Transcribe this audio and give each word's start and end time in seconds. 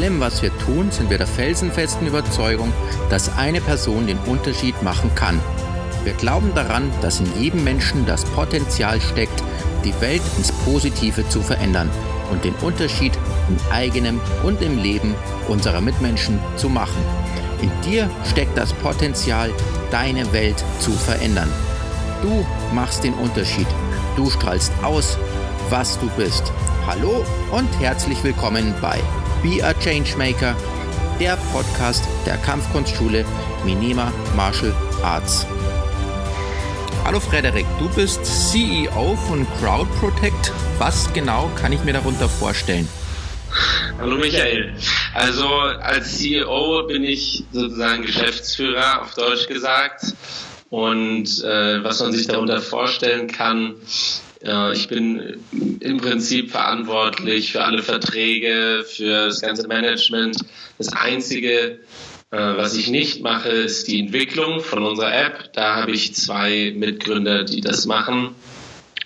allem, 0.00 0.18
was 0.18 0.40
wir 0.40 0.56
tun, 0.58 0.90
sind 0.90 1.10
wir 1.10 1.18
der 1.18 1.26
felsenfesten 1.26 2.06
Überzeugung, 2.06 2.72
dass 3.10 3.36
eine 3.36 3.60
Person 3.60 4.06
den 4.06 4.18
Unterschied 4.20 4.80
machen 4.82 5.14
kann. 5.14 5.38
Wir 6.04 6.14
glauben 6.14 6.52
daran, 6.54 6.90
dass 7.02 7.20
in 7.20 7.26
jedem 7.38 7.64
Menschen 7.64 8.06
das 8.06 8.24
Potenzial 8.24 8.98
steckt, 9.02 9.42
die 9.84 9.92
Welt 10.00 10.22
ins 10.38 10.52
Positive 10.52 11.28
zu 11.28 11.42
verändern 11.42 11.90
und 12.30 12.44
den 12.44 12.54
Unterschied 12.62 13.12
im 13.48 13.58
eigenen 13.70 14.20
und 14.42 14.62
im 14.62 14.78
Leben 14.78 15.14
unserer 15.48 15.82
Mitmenschen 15.82 16.38
zu 16.56 16.70
machen. 16.70 17.02
In 17.60 17.70
dir 17.82 18.08
steckt 18.24 18.56
das 18.56 18.72
Potenzial, 18.72 19.50
deine 19.90 20.32
Welt 20.32 20.64
zu 20.78 20.92
verändern. 20.92 21.50
Du 22.22 22.46
machst 22.74 23.04
den 23.04 23.12
Unterschied. 23.14 23.68
Du 24.16 24.30
strahlst 24.30 24.72
aus, 24.82 25.18
was 25.68 25.98
du 26.00 26.08
bist. 26.16 26.52
Hallo 26.86 27.22
und 27.50 27.68
herzlich 27.80 28.24
willkommen 28.24 28.74
bei 28.80 28.98
Be 29.42 29.64
a 29.64 29.72
Changemaker, 29.72 30.54
der 31.18 31.38
Podcast 31.50 32.04
der 32.26 32.36
Kampfkunstschule 32.36 33.24
Minima 33.64 34.12
Martial 34.36 34.74
Arts. 35.02 35.46
Hallo 37.06 37.20
Frederik, 37.20 37.64
du 37.78 37.88
bist 37.88 38.22
CEO 38.26 39.16
von 39.16 39.46
Crowd 39.58 39.90
Protect. 39.98 40.52
Was 40.76 41.10
genau 41.14 41.50
kann 41.56 41.72
ich 41.72 41.82
mir 41.84 41.94
darunter 41.94 42.28
vorstellen? 42.28 42.86
Hallo 43.98 44.18
Michael. 44.18 44.74
Also 45.14 45.48
als 45.48 46.18
CEO 46.18 46.86
bin 46.86 47.02
ich 47.02 47.42
sozusagen 47.50 48.02
Geschäftsführer, 48.02 49.00
auf 49.00 49.14
Deutsch 49.14 49.48
gesagt. 49.48 50.02
Und 50.68 51.42
äh, 51.42 51.82
was 51.82 52.00
man 52.00 52.12
sich 52.12 52.26
darunter 52.26 52.60
vorstellen 52.60 53.26
kann, 53.26 53.76
ich 54.42 54.88
bin 54.88 55.38
im 55.80 55.98
Prinzip 55.98 56.50
verantwortlich 56.50 57.52
für 57.52 57.62
alle 57.62 57.82
Verträge, 57.82 58.84
für 58.88 59.26
das 59.26 59.40
ganze 59.40 59.68
Management. 59.68 60.38
Das 60.78 60.88
Einzige, 60.88 61.80
äh, 62.30 62.38
was 62.38 62.74
ich 62.74 62.88
nicht 62.88 63.22
mache, 63.22 63.50
ist 63.50 63.88
die 63.88 64.00
Entwicklung 64.00 64.60
von 64.60 64.82
unserer 64.82 65.14
App. 65.14 65.52
Da 65.52 65.76
habe 65.76 65.92
ich 65.92 66.14
zwei 66.14 66.72
Mitgründer, 66.74 67.44
die 67.44 67.60
das 67.60 67.84
machen. 67.84 68.34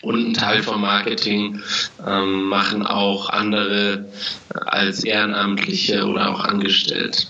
Und 0.03 0.29
ein 0.29 0.35
Teil 0.35 0.63
vom 0.63 0.83
Marketing 0.83 1.63
ähm, 2.07 2.45
machen 2.45 2.87
auch 2.87 3.31
andere 3.31 4.13
als 4.55 5.03
Ehrenamtliche 5.03 6.05
oder 6.05 6.31
auch 6.31 6.41
angestellt. 6.41 7.29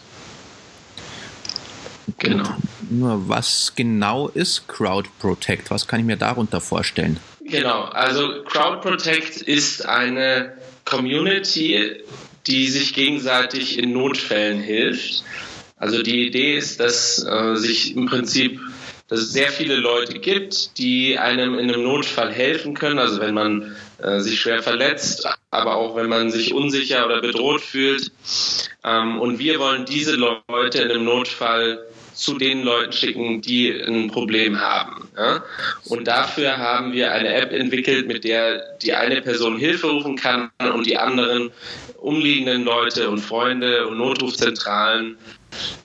Genau. 2.19 2.49
Nur 2.91 3.29
was 3.29 3.73
genau 3.75 4.29
ist 4.29 4.69
Crowd 4.69 5.09
Protect? 5.21 5.71
Was 5.71 5.87
kann 5.87 6.01
ich 6.01 6.07
mir 6.07 6.17
darunter 6.17 6.61
vorstellen? 6.61 7.19
Genau, 7.55 7.85
also 7.85 8.43
Crowd 8.43 8.81
Protect 8.81 9.41
ist 9.41 9.87
eine 9.87 10.55
Community, 10.85 12.03
die 12.49 12.67
sich 12.67 12.95
gegenseitig 12.95 13.79
in 13.79 13.93
Notfällen 13.93 14.59
hilft. 14.61 15.23
Also 15.77 16.03
die 16.03 16.27
Idee 16.27 16.57
ist, 16.57 16.81
dass 16.81 17.25
äh, 17.25 17.55
sich 17.55 17.95
im 17.95 18.07
Prinzip 18.07 18.59
dass 19.07 19.21
es 19.21 19.33
sehr 19.33 19.53
viele 19.53 19.77
Leute 19.77 20.19
gibt, 20.19 20.79
die 20.79 21.17
einem 21.17 21.57
in 21.57 21.71
einem 21.71 21.85
Notfall 21.85 22.33
helfen 22.33 22.75
können. 22.75 22.99
Also 22.99 23.21
wenn 23.21 23.35
man 23.35 23.77
äh, 24.03 24.19
sich 24.19 24.41
schwer 24.41 24.61
verletzt, 24.61 25.29
aber 25.53 25.77
auch 25.77 25.95
wenn 25.95 26.09
man 26.09 26.33
sich 26.33 26.55
unsicher 26.55 27.07
oder 27.07 27.21
bedroht 27.21 27.61
fühlt. 27.61 28.11
Ähm, 28.83 29.21
und 29.21 29.39
wir 29.39 29.61
wollen 29.61 29.85
diese 29.85 30.17
Leute 30.17 30.79
in 30.79 30.91
einem 30.91 31.05
Notfall 31.05 31.87
zu 32.15 32.39
den 32.39 32.63
Leuten 32.63 32.93
schicken, 32.93 33.41
die 33.41 33.71
ein 33.71 34.11
Problem 34.11 34.61
haben. 34.61 35.09
Ja? 35.17 35.43
Und 35.87 36.07
dafür 36.07 36.57
haben 36.57 36.93
wir 36.93 37.13
eine 37.13 37.35
App 37.35 37.53
entwickelt, 37.53 38.07
mit 38.07 38.25
der 38.25 38.77
die 38.83 38.95
eine 38.95 39.21
Person 39.23 39.59
Hilfe 39.59 39.89
rufen 39.89 40.17
kann 40.17 40.51
und 40.75 40.87
die 40.87 40.97
anderen 40.97 41.51
umliegenden 41.99 42.65
Leute 42.65 43.11
und 43.11 43.19
Freunde 43.19 43.87
und 43.87 43.99
Notrufzentralen 43.99 45.17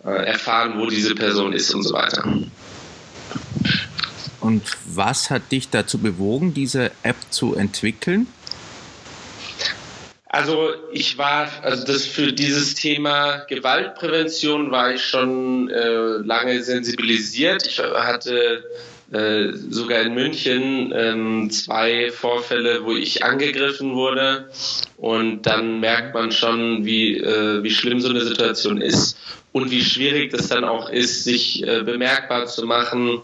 äh, 0.06 0.26
erfahren, 0.26 0.74
wo 0.78 0.88
diese 0.88 1.16
Person 1.16 1.54
ist 1.54 1.74
und 1.74 1.84
so 1.84 1.94
weiter. 1.94 2.24
Und 4.40 4.64
was 4.86 5.30
hat 5.30 5.52
dich 5.52 5.70
dazu 5.70 5.98
bewogen, 5.98 6.54
diese 6.54 6.92
App 7.04 7.18
zu 7.30 7.56
entwickeln? 7.56 8.28
Also 10.40 10.70
ich 10.94 11.18
war, 11.18 11.50
also 11.64 11.84
das 11.84 12.06
für 12.06 12.32
dieses 12.32 12.74
Thema 12.74 13.40
Gewaltprävention 13.50 14.72
war 14.72 14.94
ich 14.94 15.04
schon 15.04 15.70
äh, 15.70 15.90
lange 16.24 16.64
sensibilisiert. 16.64 17.68
Ich 17.68 17.78
hatte 17.80 18.64
äh, 19.12 19.50
sogar 19.70 20.00
in 20.00 20.14
München 20.14 20.94
ähm, 20.96 21.50
zwei 21.52 22.10
Vorfälle, 22.10 22.86
wo 22.86 22.94
ich 22.94 23.26
angegriffen 23.26 23.96
wurde. 23.96 24.50
Und 24.96 25.42
dann 25.42 25.82
merkt 25.82 26.14
man 26.14 26.32
schon, 26.32 26.86
wie, 26.86 27.18
äh, 27.18 27.62
wie 27.62 27.72
schlimm 27.72 28.00
so 28.00 28.08
eine 28.08 28.22
Situation 28.22 28.80
ist 28.80 29.18
und 29.52 29.72
wie 29.72 29.84
schwierig 29.84 30.32
das 30.32 30.48
dann 30.48 30.64
auch 30.64 30.90
ist, 30.90 31.26
sich 31.26 31.68
äh, 31.68 31.84
bemerkbar 31.84 32.46
zu 32.46 32.66
machen 32.66 33.24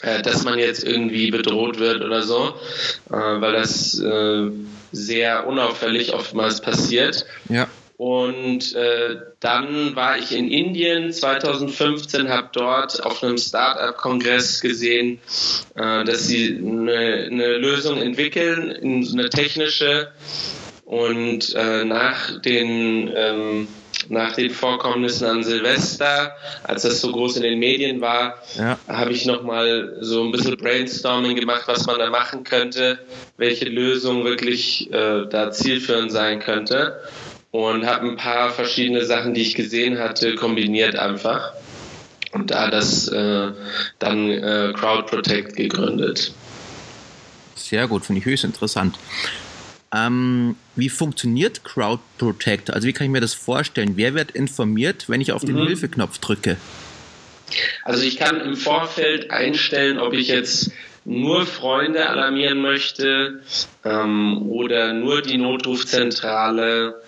äh, 0.00 0.22
dass 0.22 0.44
man 0.44 0.58
jetzt 0.58 0.84
irgendwie 0.84 1.30
bedroht 1.30 1.80
wird 1.80 2.02
oder 2.04 2.22
so, 2.22 2.54
äh, 3.10 3.40
weil 3.40 3.52
das 3.52 3.98
äh, 3.98 4.48
sehr 4.92 5.46
unauffällig 5.46 6.12
oftmals 6.14 6.60
passiert. 6.60 7.26
Ja. 7.48 7.68
Und 7.98 8.76
äh, 8.76 9.16
dann 9.40 9.96
war 9.96 10.18
ich 10.18 10.30
in 10.30 10.48
Indien 10.48 11.12
2015, 11.12 12.28
habe 12.28 12.48
dort 12.52 13.04
auf 13.04 13.24
einem 13.24 13.38
Startup-Kongress 13.38 14.60
gesehen, 14.60 15.18
äh, 15.74 16.04
dass 16.04 16.28
sie 16.28 16.56
eine, 16.56 17.26
eine 17.28 17.56
Lösung 17.58 18.00
entwickeln, 18.00 18.70
eine 19.12 19.28
technische. 19.30 20.12
Und 20.84 21.54
äh, 21.56 21.84
nach 21.84 22.40
den 22.40 23.10
ähm, 23.14 23.68
nach 24.08 24.32
den 24.32 24.50
Vorkommnissen 24.50 25.26
an 25.26 25.42
Silvester, 25.42 26.36
als 26.62 26.82
das 26.82 27.00
so 27.00 27.12
groß 27.12 27.36
in 27.36 27.42
den 27.42 27.58
Medien 27.58 28.00
war, 28.00 28.42
ja. 28.56 28.78
habe 28.88 29.12
ich 29.12 29.26
nochmal 29.26 29.96
so 30.00 30.24
ein 30.24 30.32
bisschen 30.32 30.56
Brainstorming 30.56 31.36
gemacht, 31.36 31.62
was 31.66 31.86
man 31.86 31.98
da 31.98 32.08
machen 32.10 32.44
könnte, 32.44 32.98
welche 33.36 33.66
Lösung 33.66 34.24
wirklich 34.24 34.92
äh, 34.92 35.26
da 35.28 35.50
zielführend 35.50 36.12
sein 36.12 36.40
könnte. 36.40 37.00
Und 37.50 37.86
habe 37.86 38.06
ein 38.06 38.16
paar 38.16 38.50
verschiedene 38.50 39.06
Sachen, 39.06 39.32
die 39.32 39.40
ich 39.40 39.54
gesehen 39.54 39.98
hatte, 39.98 40.34
kombiniert 40.34 40.96
einfach. 40.96 41.52
Und 42.32 42.50
da 42.50 42.70
das 42.70 43.08
äh, 43.08 43.52
dann 43.98 44.30
äh, 44.30 44.72
Crowd 44.74 45.04
Protect 45.04 45.56
gegründet. 45.56 46.32
Sehr 47.54 47.88
gut, 47.88 48.04
finde 48.04 48.20
ich 48.20 48.26
höchst 48.26 48.44
interessant. 48.44 48.96
Ähm, 49.94 50.56
wie 50.76 50.88
funktioniert 50.88 51.64
Crowd 51.64 52.02
Protect? 52.18 52.70
Also 52.70 52.86
wie 52.86 52.92
kann 52.92 53.06
ich 53.06 53.10
mir 53.10 53.20
das 53.20 53.34
vorstellen? 53.34 53.92
Wer 53.96 54.14
wird 54.14 54.32
informiert, 54.32 55.08
wenn 55.08 55.20
ich 55.20 55.32
auf 55.32 55.44
den 55.44 55.56
mhm. 55.56 55.66
Hilfeknopf 55.66 56.18
drücke? 56.18 56.56
Also 57.84 58.02
ich 58.02 58.18
kann 58.18 58.40
im 58.40 58.56
Vorfeld 58.56 59.30
einstellen, 59.30 59.98
ob 59.98 60.12
ich 60.12 60.28
jetzt 60.28 60.72
nur 61.06 61.46
Freunde 61.46 62.08
alarmieren 62.10 62.60
möchte 62.60 63.40
ähm, 63.82 64.42
oder 64.50 64.92
nur 64.92 65.22
die 65.22 65.38
Notrufzentrale 65.38 67.00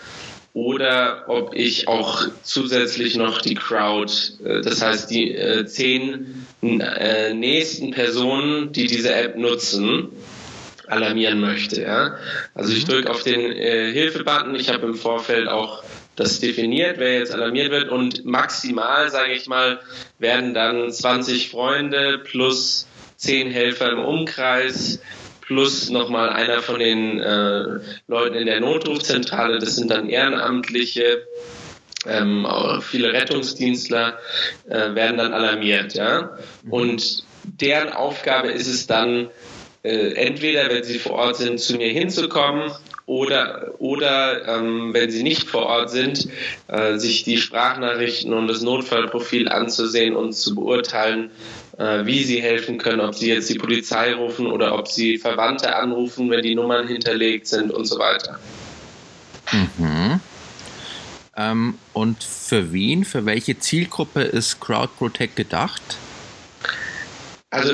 oder 0.55 1.25
ob 1.29 1.55
ich 1.55 1.87
auch 1.87 2.27
zusätzlich 2.43 3.17
noch 3.17 3.43
die 3.43 3.55
Crowd, 3.55 4.13
äh, 4.43 4.63
das 4.63 4.81
heißt 4.81 5.11
die 5.11 5.35
äh, 5.35 5.67
zehn 5.67 6.47
äh, 6.63 7.35
nächsten 7.35 7.91
Personen, 7.91 8.73
die 8.73 8.87
diese 8.87 9.15
App 9.15 9.37
nutzen, 9.37 10.09
alarmieren 10.91 11.41
möchte. 11.41 11.83
Ja? 11.83 12.17
Also 12.55 12.73
ich 12.73 12.87
mhm. 12.87 12.93
drücke 12.93 13.11
auf 13.11 13.23
den 13.23 13.41
äh, 13.41 13.93
Hilfe-Button. 13.93 14.55
Ich 14.55 14.69
habe 14.69 14.87
im 14.87 14.95
Vorfeld 14.95 15.49
auch 15.49 15.83
das 16.17 16.41
definiert, 16.41 16.99
wer 16.99 17.19
jetzt 17.19 17.33
alarmiert 17.33 17.71
wird 17.71 17.89
und 17.89 18.25
maximal, 18.25 19.11
sage 19.11 19.33
ich 19.33 19.47
mal, 19.47 19.81
werden 20.19 20.53
dann 20.53 20.91
20 20.91 21.51
Freunde 21.51 22.19
plus 22.19 22.87
10 23.17 23.51
Helfer 23.51 23.91
im 23.93 24.01
Umkreis 24.01 25.01
plus 25.41 25.91
nochmal 25.91 26.29
einer 26.29 26.63
von 26.63 26.79
den 26.79 27.19
äh, 27.19 27.81
Leuten 28.07 28.37
in 28.37 28.47
der 28.47 28.61
Notrufzentrale, 28.61 29.59
das 29.59 29.77
sind 29.77 29.91
dann 29.91 30.09
Ehrenamtliche, 30.09 31.27
ähm, 32.07 32.47
viele 32.83 33.13
Rettungsdienstler 33.13 34.19
äh, 34.69 34.95
werden 34.95 35.19
dann 35.19 35.33
alarmiert. 35.33 35.95
Ja? 35.95 36.39
Mhm. 36.63 36.73
Und 36.73 37.25
deren 37.43 37.93
Aufgabe 37.93 38.49
ist 38.49 38.69
es 38.69 38.87
dann, 38.87 39.29
äh, 39.83 40.13
entweder, 40.15 40.69
wenn 40.69 40.85
sie 40.85 40.99
vor 40.99 41.13
Ort 41.13 41.37
sind, 41.37 41.59
zu 41.59 41.77
mir 41.77 41.89
hinzukommen 41.89 42.71
oder, 43.07 43.73
oder 43.79 44.47
ähm, 44.47 44.93
wenn 44.93 45.11
sie 45.11 45.23
nicht 45.23 45.49
vor 45.49 45.67
Ort 45.67 45.91
sind, 45.91 46.29
äh, 46.69 46.99
sich 46.99 47.25
die 47.25 47.39
Sprachnachrichten 47.39 48.33
und 48.33 48.47
das 48.47 48.61
Notfallprofil 48.61 49.49
anzusehen 49.49 50.15
und 50.15 50.35
zu 50.35 50.55
beurteilen, 50.55 51.31
äh, 51.79 52.05
wie 52.05 52.23
sie 52.25 52.43
helfen 52.43 52.79
können, 52.79 53.01
ob 53.01 53.15
sie 53.15 53.29
jetzt 53.29 53.49
die 53.49 53.59
Polizei 53.59 54.15
rufen 54.15 54.47
oder 54.47 54.79
ob 54.79 54.87
sie 54.87 55.19
Verwandte 55.19 55.75
anrufen, 55.75 56.31
wenn 56.31 56.43
die 56.43 56.55
Nummern 56.55 56.87
hinterlegt 56.87 57.47
sind 57.47 57.73
und 57.73 57.87
so 57.87 57.99
weiter. 57.99 58.39
Mhm. 59.51 60.21
Ähm, 61.37 61.79
und 61.95 62.23
für 62.23 62.73
wen, 62.73 63.05
für 63.05 63.25
welche 63.25 63.59
Zielgruppe 63.59 64.23
ist 64.23 64.61
Crowd 64.61 64.91
Protect 64.99 65.37
gedacht? 65.37 65.83
Also 67.49 67.73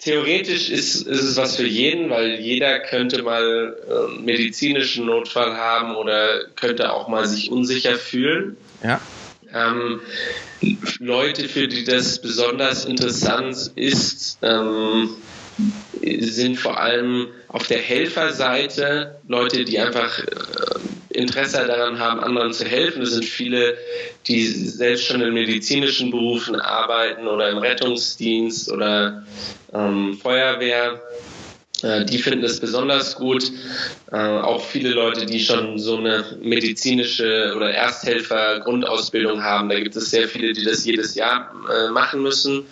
theoretisch 0.00 0.70
ist, 0.70 1.06
ist 1.06 1.22
es 1.22 1.36
was 1.36 1.56
für 1.56 1.66
jeden, 1.66 2.10
weil 2.10 2.40
jeder 2.40 2.80
könnte 2.80 3.22
mal 3.22 3.76
äh, 3.88 4.14
einen 4.14 4.24
medizinischen 4.24 5.06
Notfall 5.06 5.56
haben 5.56 5.94
oder 5.96 6.46
könnte 6.56 6.92
auch 6.92 7.08
mal 7.08 7.26
sich 7.26 7.50
unsicher 7.50 7.96
fühlen. 7.96 8.56
Ja. 8.82 9.00
Ähm, 9.52 10.00
Leute, 10.98 11.48
für 11.48 11.68
die 11.68 11.84
das 11.84 12.20
besonders 12.20 12.84
interessant 12.84 13.72
ist, 13.76 14.38
ähm, 14.42 15.10
sind 16.02 16.58
vor 16.58 16.80
allem 16.80 17.28
auf 17.48 17.66
der 17.66 17.78
Helferseite 17.78 19.18
Leute, 19.28 19.64
die 19.64 19.78
einfach 19.78 20.18
äh, 20.18 20.24
Interesse 21.10 21.66
daran 21.66 21.98
haben, 21.98 22.20
anderen 22.20 22.52
zu 22.52 22.64
helfen. 22.64 23.02
Es 23.02 23.10
sind 23.10 23.24
viele, 23.24 23.76
die 24.26 24.46
selbst 24.46 25.06
schon 25.06 25.20
in 25.20 25.34
medizinischen 25.34 26.10
Berufen 26.10 26.56
arbeiten 26.56 27.26
oder 27.26 27.50
im 27.50 27.58
Rettungsdienst 27.58 28.70
oder 28.70 29.24
ähm, 29.74 30.18
Feuerwehr. 30.22 31.00
Äh, 31.82 32.04
die 32.04 32.18
finden 32.18 32.44
es 32.44 32.60
besonders 32.60 33.16
gut. 33.16 33.50
Äh, 34.12 34.16
auch 34.16 34.64
viele 34.64 34.90
Leute, 34.90 35.26
die 35.26 35.40
schon 35.40 35.78
so 35.78 35.96
eine 35.96 36.24
medizinische 36.40 37.54
oder 37.56 37.72
Ersthelfer-Grundausbildung 37.72 39.42
haben. 39.42 39.68
Da 39.68 39.80
gibt 39.80 39.96
es 39.96 40.10
sehr 40.10 40.28
viele, 40.28 40.52
die 40.52 40.64
das 40.64 40.84
jedes 40.84 41.14
Jahr 41.14 41.52
äh, 41.68 41.90
machen 41.90 42.22
müssen. 42.22 42.66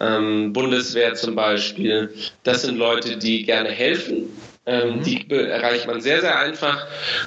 Ähm, 0.00 0.52
Bundeswehr 0.52 1.14
zum 1.14 1.34
Beispiel. 1.34 2.12
Das 2.42 2.62
sind 2.62 2.78
Leute, 2.78 3.16
die 3.16 3.44
gerne 3.44 3.70
helfen 3.70 4.28
ähm, 4.66 4.98
mhm. 4.98 5.02
Die 5.02 5.30
erreicht 5.30 5.86
man 5.86 6.00
sehr, 6.00 6.22
sehr 6.22 6.38
einfach. 6.38 6.86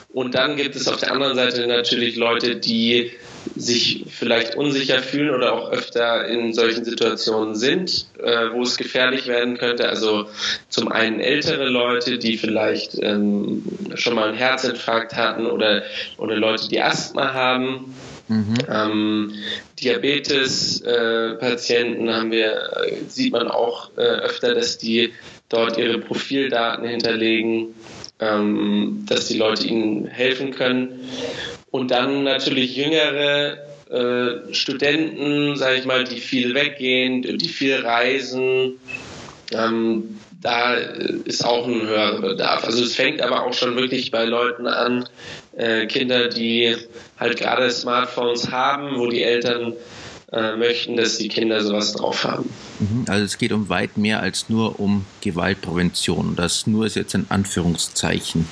Und 0.10 0.34
dann 0.36 0.56
gibt 0.56 0.76
es 0.76 0.88
auf 0.88 0.98
der 0.98 1.12
anderen 1.12 1.36
Seite 1.36 1.68
natürlich 1.68 2.16
Leute, 2.16 2.56
die 2.56 3.12
sich 3.56 4.06
vielleicht 4.10 4.56
unsicher 4.56 5.00
fühlen 5.00 5.34
oder 5.34 5.54
auch 5.54 5.72
öfter 5.72 6.28
in 6.28 6.54
solchen 6.54 6.84
Situationen 6.84 7.56
sind, 7.56 8.08
äh, 8.20 8.52
wo 8.52 8.64
es 8.64 8.76
gefährlich 8.78 9.28
werden 9.28 9.58
könnte. 9.58 9.88
Also 9.88 10.26
zum 10.70 10.92
einen 10.92 11.20
ältere 11.20 11.70
Leute, 11.70 12.18
die 12.18 12.38
vielleicht 12.38 12.98
ähm, 13.02 13.64
schon 13.96 14.16
mal 14.16 14.30
einen 14.30 14.38
Herzinfarkt 14.38 15.16
hatten 15.16 15.46
oder, 15.46 15.84
oder 16.18 16.36
Leute, 16.36 16.68
die 16.68 16.82
Asthma 16.82 17.34
haben. 17.34 17.96
Mhm. 18.28 18.58
Ähm, 18.70 19.34
Diabetes-Patienten 19.80 22.10
äh, 22.10 22.14
haben 22.14 22.32
wir, 22.32 22.74
äh, 22.86 22.98
sieht 23.08 23.32
man 23.32 23.48
auch 23.48 23.92
äh, 23.96 24.02
öfter, 24.02 24.54
dass 24.54 24.78
die 24.78 25.14
dort 25.50 25.78
ihre 25.78 26.00
Profildaten 26.00 26.88
hinterlegen, 26.88 27.76
ähm, 28.20 29.06
dass 29.08 29.28
die 29.28 29.38
Leute 29.38 29.68
ihnen 29.68 30.08
helfen 30.08 30.52
können. 30.52 31.10
Und 31.72 31.92
dann 31.92 32.24
natürlich 32.24 32.76
jüngere 32.76 33.58
äh, 33.90 34.54
Studenten, 34.54 35.56
sage 35.56 35.78
ich 35.78 35.86
mal, 35.86 36.04
die 36.04 36.20
viel 36.20 36.54
weggehen, 36.54 37.22
die 37.22 37.50
viel 37.50 37.76
reisen. 37.76 38.80
Ähm, 39.52 40.20
da 40.42 40.74
ist 40.74 41.46
auch 41.46 41.68
ein 41.68 41.82
höherer 41.82 42.22
Bedarf. 42.22 42.64
Also 42.64 42.84
es 42.84 42.96
fängt 42.96 43.22
aber 43.22 43.46
auch 43.46 43.54
schon 43.54 43.76
wirklich 43.76 44.12
bei 44.12 44.26
Leuten 44.26 44.68
an, 44.68 45.08
äh, 45.56 45.88
Kinder, 45.88 46.28
die 46.28 46.76
halt 47.20 47.38
gerade 47.38 47.70
Smartphones 47.72 48.52
haben, 48.52 48.98
wo 48.98 49.08
die 49.08 49.24
Eltern 49.24 49.74
äh, 50.32 50.56
möchten, 50.56 50.98
dass 50.98 51.18
die 51.18 51.30
Kinder 51.30 51.62
sowas 51.62 51.94
drauf 51.94 52.24
haben. 52.24 52.54
Mhm. 52.80 53.06
Also 53.08 53.24
es 53.24 53.38
geht 53.38 53.52
um 53.52 53.70
weit 53.70 53.98
mehr 53.98 54.22
als 54.22 54.50
nur 54.50 54.80
um 54.80 55.06
Gewaltprävention. 55.22 56.36
Das 56.36 56.68
nur 56.68 56.86
ist 56.86 56.96
jetzt 56.96 57.16
ein 57.16 57.28
Anführungszeichen. 57.30 58.48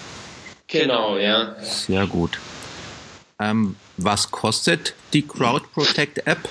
Genau, 0.68 1.18
ja. 1.18 1.56
Sehr 1.62 2.08
gut. 2.08 2.40
Ähm, 3.40 3.76
was 3.98 4.32
kostet 4.32 4.94
die 5.14 5.24
Crowd 5.24 5.66
Protect 5.74 6.26
App? 6.26 6.48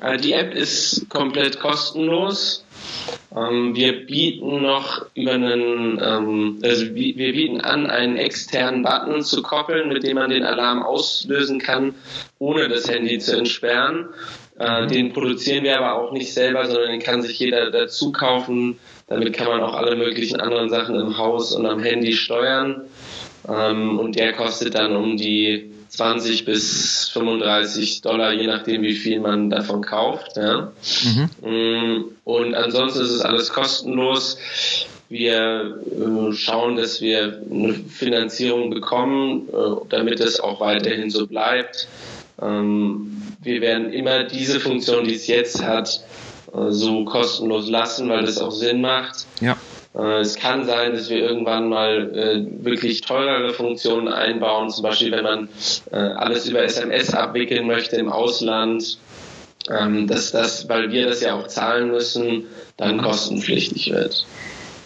Äh, 0.00 0.18
die 0.18 0.32
App 0.32 0.54
ist 0.54 1.08
komplett 1.08 1.58
kostenlos. 1.58 2.64
Ähm, 3.34 3.74
wir 3.74 4.06
bieten 4.06 4.62
noch 4.62 5.06
über 5.14 5.32
einen, 5.32 6.00
ähm, 6.02 6.58
also 6.62 6.94
wir 6.94 7.32
bieten 7.32 7.60
an, 7.60 7.86
einen 7.90 8.16
externen 8.16 8.82
Button 8.82 9.22
zu 9.22 9.42
koppeln, 9.42 9.88
mit 9.88 10.04
dem 10.04 10.16
man 10.16 10.30
den 10.30 10.44
Alarm 10.44 10.82
auslösen 10.82 11.58
kann, 11.58 11.94
ohne 12.38 12.68
das 12.68 12.88
Handy 12.88 13.18
zu 13.18 13.36
entsperren. 13.36 14.08
Äh, 14.58 14.86
den 14.86 15.12
produzieren 15.12 15.64
wir 15.64 15.78
aber 15.78 15.94
auch 15.94 16.12
nicht 16.12 16.32
selber, 16.32 16.66
sondern 16.66 16.90
den 16.90 17.00
kann 17.00 17.22
sich 17.22 17.38
jeder 17.38 17.70
dazu 17.70 18.12
kaufen. 18.12 18.78
Damit 19.08 19.32
kann 19.32 19.48
man 19.48 19.60
auch 19.60 19.74
alle 19.74 19.96
möglichen 19.96 20.40
anderen 20.40 20.70
Sachen 20.70 20.94
im 20.94 21.18
Haus 21.18 21.52
und 21.52 21.66
am 21.66 21.82
Handy 21.82 22.12
steuern. 22.12 22.82
Ähm, 23.48 23.98
und 23.98 24.16
der 24.16 24.32
kostet 24.32 24.74
dann 24.74 24.96
um 24.96 25.16
die 25.16 25.70
20 25.88 26.44
bis 26.44 27.08
35 27.10 28.02
Dollar, 28.02 28.32
je 28.32 28.46
nachdem, 28.46 28.82
wie 28.82 28.94
viel 28.94 29.20
man 29.20 29.50
davon 29.50 29.82
kauft. 29.82 30.36
Ja. 30.36 30.72
Mhm. 31.04 31.50
Mm, 31.50 32.04
und 32.24 32.54
ansonsten 32.54 33.02
ist 33.02 33.10
es 33.10 33.20
alles 33.20 33.50
kostenlos. 33.50 34.38
Wir 35.08 35.78
äh, 35.86 36.32
schauen, 36.32 36.76
dass 36.76 37.00
wir 37.00 37.42
eine 37.50 37.74
Finanzierung 37.74 38.70
bekommen, 38.70 39.48
äh, 39.48 39.86
damit 39.90 40.20
es 40.20 40.40
auch 40.40 40.60
weiterhin 40.60 41.10
so 41.10 41.26
bleibt. 41.26 41.86
Ähm, 42.42 43.22
wir 43.44 43.60
werden 43.60 43.92
immer 43.92 44.24
diese 44.24 44.60
Funktion, 44.60 45.04
die 45.04 45.14
es 45.14 45.26
jetzt 45.26 45.62
hat, 45.62 46.04
äh, 46.54 46.70
so 46.70 47.04
kostenlos 47.04 47.68
lassen, 47.68 48.08
weil 48.08 48.24
das 48.24 48.38
auch 48.38 48.52
Sinn 48.52 48.80
macht. 48.80 49.26
Ja. 49.40 49.56
Äh, 49.94 50.20
es 50.20 50.36
kann 50.36 50.64
sein, 50.64 50.92
dass 50.92 51.08
wir 51.10 51.18
irgendwann 51.18 51.68
mal 51.68 52.14
äh, 52.14 52.64
wirklich 52.64 53.02
teurere 53.02 53.52
Funktionen 53.52 54.08
einbauen, 54.08 54.70
zum 54.70 54.82
Beispiel 54.82 55.12
wenn 55.12 55.24
man 55.24 55.48
alles 55.92 56.48
über 56.48 56.62
SMS 56.62 57.14
abwickeln 57.14 57.66
möchte 57.66 57.96
im 57.96 58.08
Ausland, 58.08 58.98
ähm, 59.70 60.06
dass 60.06 60.32
das, 60.32 60.68
weil 60.68 60.90
wir 60.90 61.06
das 61.06 61.20
ja 61.20 61.34
auch 61.34 61.46
zahlen 61.46 61.90
müssen, 61.90 62.44
dann 62.76 63.00
kostenpflichtig 63.00 63.92
wird. 63.92 64.26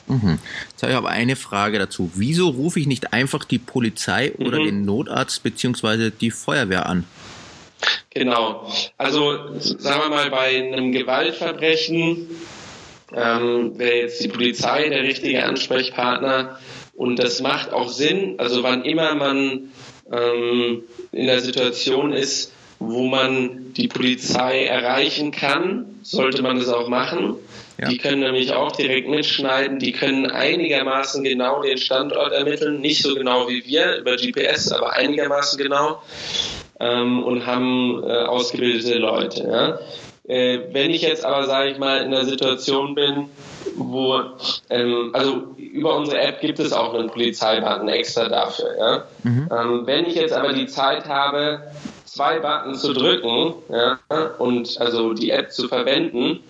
Mhm. 0.07 0.39
Jetzt 0.71 0.83
habe 0.83 0.93
ich 0.93 0.99
aber 0.99 1.11
eine 1.11 1.37
Frage 1.37 1.79
dazu. 1.79 2.11
Wieso 2.15 2.49
rufe 2.49 2.81
ich 2.81 2.87
nicht 2.87 3.13
einfach 3.13 3.45
die 3.45 3.59
Polizei 3.59 4.33
oder 4.39 4.61
mhm. 4.61 4.65
den 4.65 4.85
Notarzt 4.85 5.43
bzw. 5.43 6.11
die 6.11 6.31
Feuerwehr 6.31 6.87
an? 6.87 7.05
Genau. 8.19 8.67
Also 8.97 9.55
sagen 9.61 10.01
wir 10.03 10.09
mal 10.11 10.31
bei 10.31 10.57
einem 10.57 10.91
Gewaltverbrechen 10.91 12.29
ähm, 13.15 13.79
wäre 13.79 13.99
jetzt 13.99 14.23
die 14.23 14.29
Polizei 14.29 14.89
der 14.89 15.05
richtige 15.05 15.45
Ansprechpartner. 15.45 16.59
Und 16.95 17.21
das 17.21 17.41
macht 17.41 17.73
auch 17.73 17.89
Sinn, 17.89 18.35
also 18.39 18.65
wann 18.65 18.85
immer 18.85 19.15
man 19.15 19.71
ähm, 20.11 20.83
in 21.13 21.27
der 21.27 21.41
Situation 21.41 22.13
ist, 22.13 22.53
wo 22.81 23.07
man 23.07 23.73
die 23.75 23.87
Polizei 23.87 24.65
erreichen 24.65 25.31
kann, 25.31 26.01
sollte 26.03 26.43
man 26.43 26.59
das 26.59 26.69
auch 26.69 26.89
machen. 26.89 27.37
Ja. 27.81 27.89
Die 27.89 27.99
können 27.99 28.21
nämlich 28.21 28.53
auch 28.53 28.73
direkt 28.73 29.09
mitschneiden, 29.09 29.79
die 29.79 29.93
können 29.93 30.27
einigermaßen 30.27 31.23
genau 31.23 31.63
den 31.63 31.79
Standort 31.79 32.33
ermitteln, 32.33 32.81
nicht 32.81 33.03
so 33.03 33.15
genau 33.15 33.49
wie 33.49 33.65
wir 33.65 33.99
über 33.99 34.17
GPS, 34.17 34.73
aber 34.73 34.95
einigermaßen 34.95 35.57
genau 35.57 36.03
ähm, 36.81 37.23
und 37.23 37.47
haben 37.47 38.03
äh, 38.05 38.25
ausgebildete 38.25 38.99
Leute. 38.99 39.45
Ja? 39.45 39.79
Äh, 40.29 40.73
wenn 40.73 40.91
ich 40.91 41.03
jetzt 41.03 41.25
aber, 41.25 41.45
sage 41.45 41.71
ich 41.71 41.79
mal, 41.79 42.03
in 42.03 42.11
der 42.11 42.25
Situation 42.25 42.95
bin, 42.95 43.31
wo, 43.77 44.21
ähm, 44.71 45.11
also 45.15 45.43
über 45.57 45.97
unsere 45.97 46.21
App 46.21 46.41
gibt 46.41 46.59
es 46.59 46.73
auch 46.73 46.95
einen 46.95 47.09
Polizeibutton 47.09 47.89
extra 47.89 48.29
dafür. 48.29 48.79
Ja? 48.79 49.05
Mhm. 49.23 49.49
Ähm, 49.51 49.87
wenn 49.87 50.07
ich 50.07 50.15
jetzt 50.15 50.35
aber 50.35 50.53
die 50.53 50.67
Zeit 50.67 51.09
habe, 51.09 51.63
zwei 52.05 52.41
Button 52.41 52.75
zu 52.75 52.93
drücken 52.93 53.55
ja, 53.71 53.99
und 54.39 54.81
also 54.81 55.13
die 55.13 55.31
App 55.31 55.53
zu 55.53 55.69
verwenden, 55.69 56.41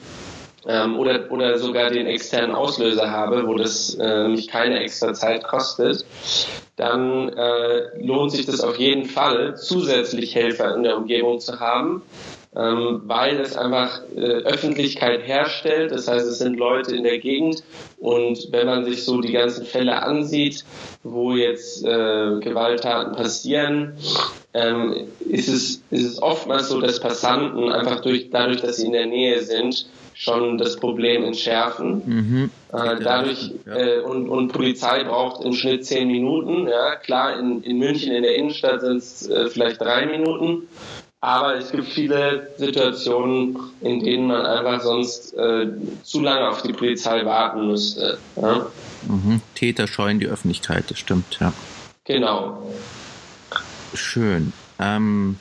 ähm, 0.66 0.98
oder, 0.98 1.30
oder 1.30 1.58
sogar 1.58 1.90
den 1.90 2.06
externen 2.06 2.54
Auslöser 2.54 3.10
habe, 3.10 3.46
wo 3.46 3.54
das 3.54 3.94
äh, 3.94 4.28
mich 4.28 4.48
keine 4.48 4.80
extra 4.80 5.14
Zeit 5.14 5.44
kostet, 5.44 6.04
dann 6.76 7.28
äh, 7.30 8.04
lohnt 8.04 8.32
sich 8.32 8.46
das 8.46 8.60
auf 8.60 8.76
jeden 8.76 9.04
Fall, 9.04 9.56
zusätzlich 9.56 10.34
Helfer 10.34 10.74
in 10.74 10.82
der 10.82 10.96
Umgebung 10.96 11.40
zu 11.40 11.60
haben, 11.60 12.02
ähm, 12.56 13.02
weil 13.04 13.40
es 13.40 13.56
einfach 13.56 14.00
äh, 14.16 14.20
Öffentlichkeit 14.20 15.26
herstellt. 15.26 15.92
Das 15.92 16.08
heißt, 16.08 16.26
es 16.26 16.38
sind 16.38 16.56
Leute 16.56 16.94
in 16.94 17.04
der 17.04 17.18
Gegend 17.18 17.62
und 17.98 18.48
wenn 18.52 18.66
man 18.66 18.84
sich 18.84 19.04
so 19.04 19.20
die 19.20 19.32
ganzen 19.32 19.64
Fälle 19.64 20.02
ansieht, 20.02 20.64
wo 21.02 21.34
jetzt 21.34 21.84
äh, 21.84 22.38
Gewalttaten 22.40 23.14
passieren, 23.14 23.94
ähm, 24.54 25.08
ist, 25.20 25.48
es, 25.48 25.82
ist 25.90 26.12
es 26.12 26.22
oftmals 26.22 26.68
so, 26.68 26.80
dass 26.80 27.00
Passanten 27.00 27.70
einfach 27.70 28.00
durch, 28.00 28.30
dadurch, 28.30 28.60
dass 28.60 28.76
sie 28.76 28.86
in 28.86 28.92
der 28.92 29.06
Nähe 29.06 29.42
sind, 29.42 29.86
schon 30.18 30.58
das 30.58 30.76
Problem 30.76 31.22
entschärfen. 31.22 32.02
Mhm. 32.04 32.50
Äh, 32.72 33.00
dadurch 33.00 33.52
ja. 33.64 33.76
äh, 33.76 34.00
und, 34.00 34.28
und 34.28 34.52
Polizei 34.52 35.04
braucht 35.04 35.44
im 35.44 35.52
Schnitt 35.52 35.86
zehn 35.86 36.08
Minuten. 36.08 36.66
Ja, 36.66 36.96
klar, 36.96 37.38
in, 37.38 37.62
in 37.62 37.78
München 37.78 38.12
in 38.12 38.24
der 38.24 38.34
Innenstadt 38.34 38.80
sind 38.80 38.96
es 38.96 39.28
äh, 39.28 39.48
vielleicht 39.48 39.80
drei 39.80 40.06
Minuten. 40.06 40.64
Aber 41.20 41.56
es 41.56 41.70
gibt 41.70 41.86
viele 41.86 42.50
Situationen, 42.58 43.58
in 43.80 44.00
denen 44.00 44.26
man 44.26 44.44
einfach 44.44 44.80
sonst 44.80 45.34
äh, 45.34 45.68
zu 46.02 46.20
lange 46.20 46.48
auf 46.48 46.62
die 46.62 46.72
Polizei 46.72 47.24
warten 47.24 47.68
müsste. 47.68 48.18
Ja? 48.36 48.66
Mhm. 49.06 49.40
Täter 49.54 49.86
scheuen 49.86 50.18
die 50.18 50.26
Öffentlichkeit, 50.26 50.90
das 50.90 50.98
stimmt, 50.98 51.38
ja. 51.40 51.52
Genau. 52.04 52.72
Schön. 53.94 54.52
Ähm, 54.80 55.36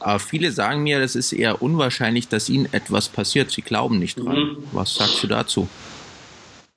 Aber 0.00 0.18
viele 0.18 0.52
sagen 0.52 0.82
mir, 0.82 1.00
das 1.00 1.16
ist 1.16 1.32
eher 1.32 1.62
unwahrscheinlich, 1.62 2.28
dass 2.28 2.48
ihnen 2.48 2.68
etwas 2.72 3.08
passiert. 3.08 3.50
Sie 3.50 3.62
glauben 3.62 3.98
nicht 3.98 4.18
dran. 4.18 4.36
Mhm. 4.36 4.56
Was 4.72 4.94
sagst 4.94 5.22
du 5.22 5.26
dazu? 5.26 5.68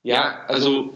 Ja, 0.02 0.40
also 0.48 0.92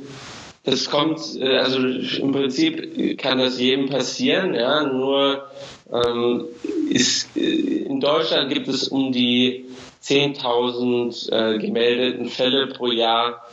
das 0.65 0.91
kommt, 0.91 1.21
äh, 1.39 1.59
also 1.59 1.79
im 1.79 2.33
Prinzip 2.33 3.19
kann 3.19 3.39
das 3.39 3.61
jedem 3.61 3.89
passieren, 3.89 4.55
ja, 4.55 4.83
nur 4.83 5.47
ähm, 5.93 6.45
ist, 6.91 7.37
äh, 7.37 7.41
in 7.41 8.01
Deutschland 8.01 8.53
gibt 8.53 8.67
es 8.67 8.89
um 8.89 9.13
die 9.13 9.67
10.000 10.03 11.31
äh, 11.31 11.59
gemeldeten 11.59 12.29
Fälle 12.29 12.67
pro 12.67 12.91
Jahr 12.91 13.47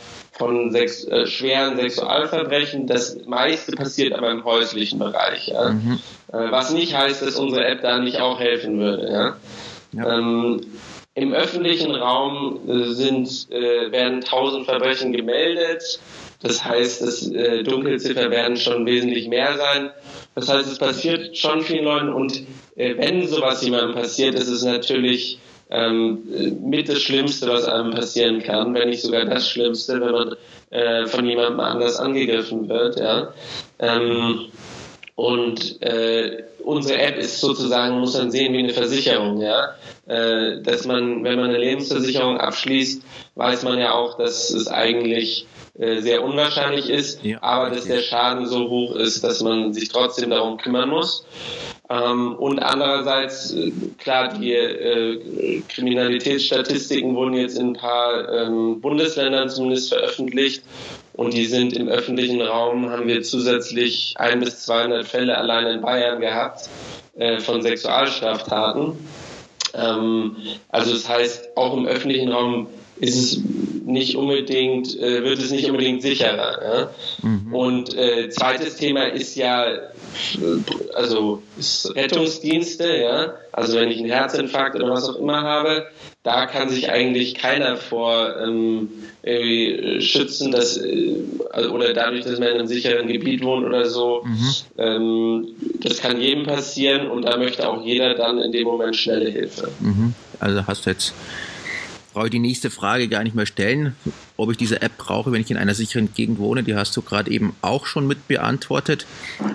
von 0.43 0.71
sex 0.71 1.05
äh, 1.05 1.25
schweren 1.25 1.77
Sexualverbrechen. 1.77 2.87
Das 2.87 3.17
meiste 3.25 3.71
passiert 3.73 4.13
aber 4.13 4.31
im 4.31 4.43
häuslichen 4.43 4.99
Bereich. 4.99 5.47
Ja? 5.47 5.69
Mhm. 5.69 5.99
Äh, 6.31 6.51
was 6.51 6.73
nicht 6.73 6.95
heißt, 6.95 7.21
dass 7.21 7.35
unsere 7.37 7.65
App 7.65 7.81
da 7.81 7.99
nicht 7.99 8.19
auch 8.19 8.39
helfen 8.39 8.79
würde. 8.79 9.09
Ja? 9.11 9.35
ja. 9.93 10.17
Ähm, 10.17 10.61
Im 11.15 11.33
öffentlichen 11.33 11.95
Raum 11.95 12.59
äh, 12.67 12.93
sind, 12.93 13.47
äh, 13.51 13.91
werden 13.91 14.15
1000 14.15 14.65
Verbrechen 14.65 15.13
gemeldet. 15.13 15.99
Das 16.41 16.65
heißt, 16.65 17.01
das 17.01 17.31
äh, 17.31 17.63
Dunkelziffer 17.63 18.29
werden 18.29 18.57
schon 18.57 18.85
wesentlich 18.85 19.29
mehr 19.29 19.57
sein. 19.57 19.91
Das 20.35 20.49
heißt, 20.49 20.69
es 20.69 20.77
passiert 20.77 21.37
schon 21.37 21.61
vielen 21.61 21.85
Leuten 21.85 22.09
und 22.09 22.43
äh, 22.75 22.97
wenn 22.97 23.25
sowas 23.27 23.63
jemandem 23.63 23.93
passiert, 23.93 24.35
ist 24.35 24.49
es 24.49 24.63
natürlich 24.63 25.39
ähm, 25.73 26.19
mit 26.63 26.87
das 26.87 27.01
Schlimmste, 27.01 27.47
was 27.47 27.65
einem 27.65 27.91
passieren 27.91 28.43
kann, 28.43 28.73
wenn 28.75 28.89
nicht 28.89 29.01
sogar 29.01 29.25
das 29.25 29.49
Schlimmste, 29.49 29.99
wenn 29.99 30.11
man 30.11 30.35
äh, 30.69 31.07
von 31.07 31.25
jemandem 31.25 31.59
anders 31.59 31.97
angegriffen 31.97 32.69
wird. 32.69 32.99
Ja? 32.99 33.33
Ähm, 33.79 34.45
und 35.15 35.81
äh, 35.81 36.43
unsere 36.63 36.99
App 36.99 37.17
ist 37.17 37.39
sozusagen, 37.39 37.99
muss 37.99 38.17
man 38.17 38.31
sehen, 38.31 38.53
wie 38.53 38.59
eine 38.59 38.73
Versicherung, 38.73 39.41
ja. 39.41 39.75
Äh, 40.05 40.61
dass 40.61 40.85
man, 40.85 41.23
wenn 41.23 41.39
man 41.39 41.49
eine 41.49 41.59
Lebensversicherung 41.59 42.37
abschließt, 42.37 43.03
weiß 43.35 43.63
man 43.63 43.79
ja 43.79 43.93
auch, 43.93 44.17
dass 44.17 44.49
es 44.49 44.67
eigentlich 44.67 45.47
äh, 45.77 46.01
sehr 46.01 46.23
unwahrscheinlich 46.23 46.89
ist, 46.89 47.23
ja, 47.23 47.41
aber 47.41 47.69
dass 47.69 47.85
der 47.85 48.01
Schaden 48.01 48.45
so 48.45 48.69
hoch 48.69 48.95
ist, 48.95 49.23
dass 49.23 49.41
man 49.41 49.73
sich 49.73 49.89
trotzdem 49.89 50.29
darum 50.29 50.57
kümmern 50.57 50.89
muss. 50.89 51.25
Ähm, 51.89 52.35
und 52.35 52.59
andererseits, 52.59 53.53
äh, 53.53 53.71
klar, 53.97 54.33
die 54.33 54.53
äh, 54.53 55.61
Kriminalitätsstatistiken 55.67 57.13
wurden 57.13 57.33
jetzt 57.33 57.57
in 57.57 57.69
ein 57.69 57.73
paar 57.73 58.29
ähm, 58.29 58.79
Bundesländern 58.79 59.49
zumindest 59.49 59.89
veröffentlicht 59.89 60.63
und 61.13 61.33
die 61.33 61.45
sind 61.45 61.73
im 61.73 61.89
öffentlichen 61.89 62.41
Raum, 62.41 62.89
haben 62.89 63.07
wir 63.07 63.21
zusätzlich 63.21 64.15
ein 64.17 64.39
bis 64.39 64.61
200 64.61 65.05
Fälle 65.05 65.37
allein 65.37 65.67
in 65.67 65.81
Bayern 65.81 66.21
gehabt 66.21 66.69
äh, 67.15 67.39
von 67.39 67.61
Sexualstraftaten. 67.61 68.93
Ähm, 69.73 70.37
also 70.69 70.93
das 70.93 71.09
heißt, 71.09 71.57
auch 71.57 71.75
im 71.75 71.85
öffentlichen 71.85 72.31
Raum 72.31 72.67
ist 72.97 73.17
es 73.17 73.41
nicht 73.85 74.15
unbedingt, 74.15 74.97
äh, 74.99 75.23
wird 75.23 75.39
es 75.39 75.51
nicht 75.51 75.69
unbedingt 75.69 76.01
sicherer. 76.01 76.61
Ja? 76.63 76.89
Mhm. 77.21 77.53
Und 77.53 77.97
äh, 77.97 78.29
zweites 78.29 78.75
Thema 78.77 79.03
ist 79.03 79.35
ja, 79.35 79.65
also 80.93 81.41
ist 81.57 81.93
Rettungsdienste, 81.95 82.97
ja. 82.97 83.33
Also 83.51 83.77
wenn 83.77 83.91
ich 83.91 83.99
einen 83.99 84.09
Herzinfarkt 84.09 84.75
oder 84.75 84.89
was 84.89 85.09
auch 85.09 85.17
immer 85.17 85.41
habe, 85.41 85.87
da 86.23 86.45
kann 86.45 86.69
sich 86.69 86.89
eigentlich 86.89 87.35
keiner 87.35 87.75
vor 87.75 88.37
ähm, 88.41 88.89
irgendwie 89.21 90.01
schützen, 90.01 90.51
dass 90.51 90.77
äh, 90.77 91.17
oder 91.71 91.93
dadurch, 91.93 92.23
dass 92.23 92.39
man 92.39 92.49
in 92.49 92.55
einem 92.55 92.67
sicheren 92.67 93.07
Gebiet 93.07 93.43
wohnt 93.43 93.65
oder 93.65 93.85
so. 93.85 94.23
Mhm. 94.23 94.49
Ähm, 94.77 95.47
das 95.81 95.99
kann 95.99 96.21
jedem 96.21 96.45
passieren 96.45 97.07
und 97.07 97.23
da 97.23 97.37
möchte 97.37 97.67
auch 97.67 97.83
jeder 97.83 98.15
dann 98.15 98.39
in 98.39 98.53
dem 98.53 98.63
Moment 98.63 98.95
schnelle 98.95 99.29
Hilfe. 99.29 99.69
Mhm. 99.81 100.13
Also 100.39 100.65
hast 100.65 100.85
du 100.85 100.91
jetzt 100.91 101.13
brauche 102.13 102.25
ich 102.25 102.31
die 102.31 102.39
nächste 102.39 102.69
Frage 102.69 103.07
gar 103.07 103.23
nicht 103.23 103.35
mehr 103.35 103.45
stellen, 103.45 103.95
ob 104.37 104.51
ich 104.51 104.57
diese 104.57 104.81
App 104.81 104.97
brauche, 104.97 105.31
wenn 105.31 105.41
ich 105.41 105.51
in 105.51 105.57
einer 105.57 105.73
sicheren 105.73 106.13
Gegend 106.13 106.39
wohne. 106.39 106.63
Die 106.63 106.75
hast 106.75 106.95
du 106.95 107.01
gerade 107.01 107.31
eben 107.31 107.55
auch 107.61 107.85
schon 107.85 108.07
mit 108.07 108.27
beantwortet. 108.27 109.05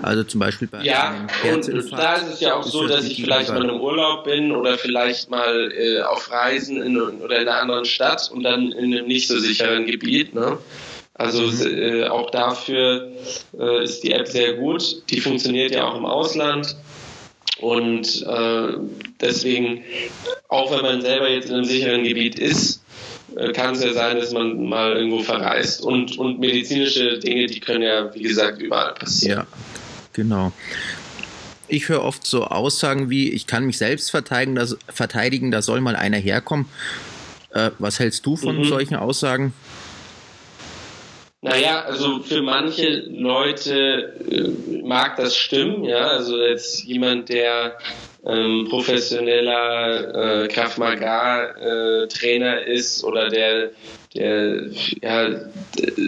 Also 0.01 0.23
zum 0.23 0.39
Beispiel 0.39 0.67
bei 0.67 0.83
ja, 0.83 1.27
und 1.51 1.67
da 1.91 2.15
ist 2.15 2.33
es 2.33 2.39
ja 2.41 2.55
auch 2.55 2.63
so, 2.63 2.87
dass 2.87 3.05
ich 3.05 3.21
vielleicht 3.21 3.49
mal 3.49 3.67
im 3.67 3.79
Urlaub 3.79 4.25
bin 4.25 4.51
oder 4.51 4.77
vielleicht 4.77 5.29
mal 5.29 5.71
äh, 5.71 6.01
auf 6.01 6.31
Reisen 6.31 6.81
in, 6.81 6.99
oder 6.99 7.41
in 7.41 7.47
einer 7.47 7.61
anderen 7.61 7.85
Stadt 7.85 8.29
und 8.33 8.43
dann 8.43 8.71
in 8.71 8.93
einem 8.93 9.07
nicht 9.07 9.27
so 9.27 9.39
sicheren 9.39 9.85
Gebiet. 9.85 10.35
Ne? 10.35 10.57
Also 11.13 11.41
mhm. 11.41 11.77
äh, 11.77 12.07
auch 12.07 12.29
dafür 12.29 13.11
äh, 13.59 13.83
ist 13.83 14.03
die 14.03 14.11
App 14.11 14.27
sehr 14.27 14.53
gut. 14.53 15.09
Die 15.09 15.19
funktioniert 15.19 15.71
ja 15.75 15.85
auch 15.85 15.97
im 15.97 16.05
Ausland. 16.05 16.75
Und 17.61 18.25
äh, 18.25 18.77
deswegen, 19.19 19.83
auch 20.47 20.71
wenn 20.71 20.81
man 20.81 21.01
selber 21.01 21.29
jetzt 21.29 21.49
in 21.49 21.55
einem 21.55 21.65
sicheren 21.65 22.03
Gebiet 22.03 22.39
ist, 22.39 22.81
äh, 23.35 23.51
kann 23.51 23.75
es 23.75 23.83
ja 23.83 23.93
sein, 23.93 24.17
dass 24.17 24.31
man 24.31 24.65
mal 24.67 24.95
irgendwo 24.95 25.19
verreist. 25.19 25.81
Und, 25.81 26.17
und 26.17 26.39
medizinische 26.39 27.19
Dinge, 27.19 27.47
die 27.47 27.59
können 27.59 27.83
ja, 27.83 28.13
wie 28.13 28.23
gesagt, 28.23 28.61
überall 28.61 28.93
passieren. 28.93 29.39
Ja, 29.39 29.47
genau. 30.13 30.51
Ich 31.67 31.87
höre 31.89 32.03
oft 32.03 32.25
so 32.25 32.45
Aussagen 32.45 33.09
wie, 33.09 33.29
ich 33.29 33.45
kann 33.45 33.65
mich 33.65 33.77
selbst 33.77 34.09
verteidigen, 34.09 34.55
da, 34.55 34.65
verteidigen, 34.87 35.51
da 35.51 35.61
soll 35.61 35.81
mal 35.81 35.95
einer 35.95 36.17
herkommen. 36.17 36.65
Äh, 37.51 37.71
was 37.77 37.99
hältst 37.99 38.25
du 38.25 38.35
von 38.35 38.59
mhm. 38.59 38.63
solchen 38.63 38.95
Aussagen? 38.95 39.53
Naja, 41.41 41.83
also 41.85 42.19
für 42.19 42.41
manche 42.41 43.03
Leute 43.07 44.13
äh, 44.29 44.83
mag 44.83 45.15
das 45.15 45.37
stimmen, 45.37 45.85
ja. 45.85 46.07
Also 46.07 46.37
jetzt 46.37 46.83
jemand, 46.83 47.29
der 47.29 47.77
ähm, 48.25 48.67
professioneller 48.69 50.43
äh, 50.43 50.47
Krav 50.49 50.77
Maga 50.77 51.51
äh, 52.03 52.07
Trainer 52.07 52.63
ist 52.63 53.03
oder 53.05 53.29
der 53.29 53.71
der 54.15 54.63
ja, 55.01 55.29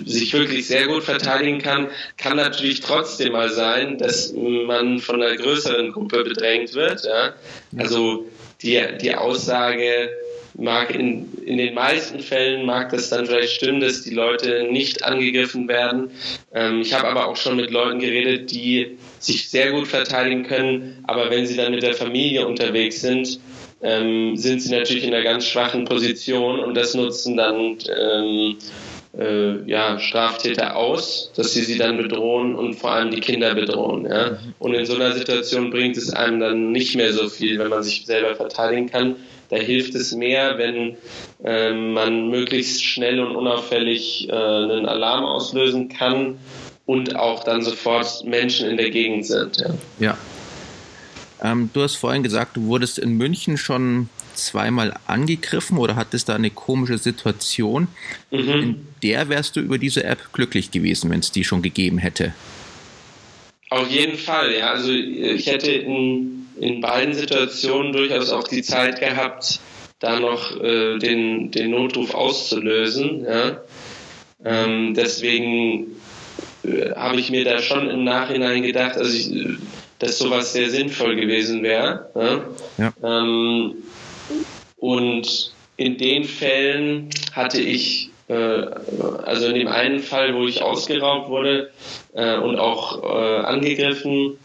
sich 0.05 0.33
wirklich 0.33 0.67
sehr 0.67 0.87
gut 0.87 1.03
verteidigen 1.03 1.59
kann, 1.59 1.89
kann 2.17 2.37
natürlich 2.37 2.81
trotzdem 2.81 3.33
mal 3.33 3.49
sein, 3.49 3.99
dass 3.99 4.33
man 4.33 4.99
von 4.99 5.21
einer 5.21 5.35
größeren 5.35 5.91
Gruppe 5.91 6.23
bedrängt 6.23 6.73
wird. 6.73 7.05
Ja? 7.05 7.33
Also 7.77 8.25
die, 8.63 8.81
die 9.01 9.15
Aussage, 9.15 10.09
mag 10.55 10.93
in, 10.93 11.33
in 11.45 11.57
den 11.57 11.73
meisten 11.73 12.19
Fällen 12.19 12.65
mag 12.65 12.89
das 12.91 13.09
dann 13.09 13.25
vielleicht 13.25 13.53
stimmen, 13.53 13.79
dass 13.79 14.03
die 14.03 14.13
Leute 14.13 14.67
nicht 14.71 15.03
angegriffen 15.03 15.67
werden. 15.67 16.11
Ähm, 16.53 16.81
ich 16.81 16.93
habe 16.93 17.07
aber 17.07 17.27
auch 17.27 17.37
schon 17.37 17.55
mit 17.55 17.71
Leuten 17.71 17.99
geredet, 17.99 18.51
die 18.51 18.97
sich 19.19 19.49
sehr 19.49 19.71
gut 19.71 19.87
verteidigen 19.87 20.43
können, 20.43 21.03
aber 21.07 21.29
wenn 21.29 21.45
sie 21.45 21.55
dann 21.55 21.71
mit 21.71 21.83
der 21.83 21.93
Familie 21.93 22.47
unterwegs 22.47 23.01
sind, 23.01 23.39
ähm, 23.81 24.37
sind 24.37 24.61
sie 24.61 24.71
natürlich 24.71 25.03
in 25.03 25.13
einer 25.13 25.23
ganz 25.23 25.45
schwachen 25.45 25.85
Position 25.85 26.59
und 26.59 26.75
das 26.75 26.93
nutzen 26.93 27.37
dann 27.37 27.77
ähm, 27.89 28.57
äh, 29.17 29.69
ja, 29.69 29.99
Straftäter 29.99 30.75
aus, 30.75 31.31
dass 31.35 31.53
sie 31.53 31.61
sie 31.61 31.77
dann 31.77 31.97
bedrohen 31.97 32.55
und 32.55 32.75
vor 32.75 32.91
allem 32.91 33.11
die 33.11 33.19
Kinder 33.19 33.53
bedrohen. 33.55 34.05
Ja? 34.05 34.37
Und 34.59 34.73
in 34.73 34.85
so 34.85 34.95
einer 34.95 35.13
Situation 35.13 35.69
bringt 35.69 35.97
es 35.97 36.13
einem 36.13 36.39
dann 36.39 36.71
nicht 36.71 36.95
mehr 36.95 37.11
so 37.11 37.27
viel, 37.27 37.59
wenn 37.59 37.69
man 37.69 37.83
sich 37.83 38.05
selber 38.05 38.35
verteidigen 38.35 38.89
kann. 38.89 39.15
Da 39.51 39.57
hilft 39.57 39.95
es 39.95 40.13
mehr, 40.13 40.57
wenn 40.57 40.95
äh, 41.43 41.73
man 41.73 42.29
möglichst 42.29 42.83
schnell 42.83 43.19
und 43.19 43.35
unauffällig 43.35 44.29
äh, 44.29 44.31
einen 44.31 44.85
Alarm 44.85 45.25
auslösen 45.25 45.89
kann 45.89 46.39
und 46.85 47.17
auch 47.17 47.43
dann 47.43 47.61
sofort 47.61 48.23
Menschen 48.25 48.69
in 48.69 48.77
der 48.77 48.89
Gegend 48.89 49.27
sind. 49.27 49.57
Ja. 49.57 49.73
ja. 49.99 50.17
Ähm, 51.43 51.69
du 51.73 51.81
hast 51.81 51.97
vorhin 51.97 52.23
gesagt, 52.23 52.55
du 52.55 52.63
wurdest 52.67 52.97
in 52.97 53.17
München 53.17 53.57
schon 53.57 54.09
zweimal 54.35 54.97
angegriffen 55.07 55.77
oder 55.77 55.97
hattest 55.97 56.29
da 56.29 56.35
eine 56.35 56.49
komische 56.49 56.97
Situation. 56.97 57.89
Mhm. 58.31 58.49
In 58.49 58.87
der 59.03 59.27
wärst 59.27 59.57
du 59.57 59.59
über 59.59 59.77
diese 59.77 60.05
App 60.05 60.31
glücklich 60.31 60.71
gewesen, 60.71 61.09
wenn 61.09 61.19
es 61.19 61.31
die 61.31 61.43
schon 61.43 61.61
gegeben 61.61 61.97
hätte. 61.97 62.33
Auf 63.69 63.89
jeden 63.89 64.17
Fall, 64.17 64.53
ja. 64.53 64.71
Also 64.71 64.91
ich 64.91 65.47
hätte 65.47 65.71
in, 65.71 66.40
in 66.61 66.79
beiden 66.79 67.15
Situationen 67.15 67.91
durchaus 67.91 68.31
auch 68.31 68.47
die 68.47 68.61
Zeit 68.61 68.99
gehabt, 68.99 69.59
da 69.99 70.19
noch 70.19 70.61
äh, 70.61 70.99
den, 70.99 71.49
den 71.49 71.71
Notruf 71.71 72.13
auszulösen. 72.13 73.25
Ja. 73.25 73.61
Ähm, 74.45 74.93
deswegen 74.93 75.87
äh, 76.63 76.91
habe 76.95 77.19
ich 77.19 77.31
mir 77.31 77.45
da 77.45 77.61
schon 77.63 77.89
im 77.89 78.03
Nachhinein 78.03 78.61
gedacht, 78.61 78.95
also 78.95 79.11
ich, 79.11 79.57
dass 79.97 80.19
sowas 80.19 80.53
sehr 80.53 80.69
sinnvoll 80.69 81.15
gewesen 81.15 81.63
wäre. 81.63 82.11
Ja. 82.13 82.43
ja. 82.77 82.93
Ähm, 83.03 83.73
und 84.77 85.53
in 85.77 85.97
den 85.97 86.25
Fällen 86.25 87.09
hatte 87.33 87.59
ich, 87.59 88.11
äh, 88.27 88.33
also 89.23 89.47
in 89.47 89.55
dem 89.55 89.67
einen 89.67 89.99
Fall, 89.99 90.35
wo 90.35 90.45
ich 90.45 90.61
ausgeraubt 90.61 91.27
wurde 91.27 91.71
äh, 92.13 92.37
und 92.37 92.59
auch 92.59 93.01
äh, 93.03 93.45
angegriffen, 93.45 94.37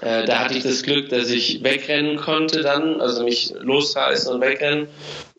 äh, 0.00 0.24
da 0.24 0.38
hatte 0.38 0.56
ich 0.56 0.62
das 0.62 0.82
Glück, 0.82 1.10
dass 1.10 1.30
ich 1.30 1.62
wegrennen 1.62 2.16
konnte 2.16 2.62
dann, 2.62 3.00
also 3.00 3.22
mich 3.22 3.52
losreißen 3.60 4.32
und 4.32 4.40
wegrennen 4.40 4.88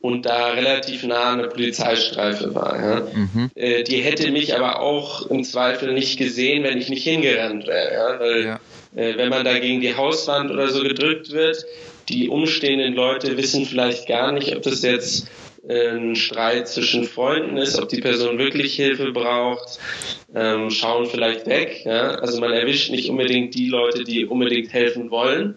und 0.02 0.26
da 0.26 0.50
relativ 0.50 1.04
nah 1.04 1.34
eine 1.34 1.48
Polizeistreife 1.48 2.54
war. 2.54 2.80
Ja. 2.80 3.08
Mhm. 3.14 3.52
Äh, 3.56 3.84
die 3.84 4.02
hätte 4.02 4.30
mich 4.32 4.56
aber 4.56 4.80
auch 4.80 5.28
im 5.30 5.44
Zweifel 5.44 5.94
nicht 5.94 6.18
gesehen, 6.18 6.64
wenn 6.64 6.78
ich 6.78 6.90
nicht 6.90 7.04
hingerannt 7.04 7.66
wäre. 7.68 7.94
Ja, 7.94 8.20
weil 8.20 8.46
ja. 8.46 8.60
äh, 8.96 9.18
wenn 9.18 9.30
man 9.30 9.46
da 9.46 9.58
gegen 9.58 9.82
die 9.82 9.96
Hauswand 9.96 10.52
oder 10.52 10.70
so 10.70 10.84
gedrückt 10.84 11.32
wird, 11.32 11.66
die 12.10 12.30
umstehenden 12.30 12.94
Leute 12.94 13.38
wissen 13.38 13.66
vielleicht 13.66 14.08
gar 14.08 14.32
nicht, 14.32 14.56
ob 14.56 14.64
das 14.64 14.82
jetzt 14.84 15.28
ein 15.68 16.16
Streit 16.16 16.68
zwischen 16.68 17.06
Freunden 17.06 17.58
ist, 17.58 17.80
ob 17.80 17.90
die 17.90 18.02
Person 18.02 18.38
wirklich 18.38 18.76
Hilfe 18.76 19.12
braucht, 19.12 19.80
ähm, 20.34 20.72
schauen 20.72 21.06
vielleicht 21.06 21.46
weg. 21.46 21.82
Ja? 21.86 22.16
Also 22.16 22.40
man 22.40 22.52
erwischt 22.52 22.90
nicht 22.92 23.10
unbedingt 23.10 23.54
die 23.54 23.68
Leute, 23.68 24.04
die 24.04 24.26
unbedingt 24.26 24.74
helfen 24.74 25.12
wollen 25.12 25.56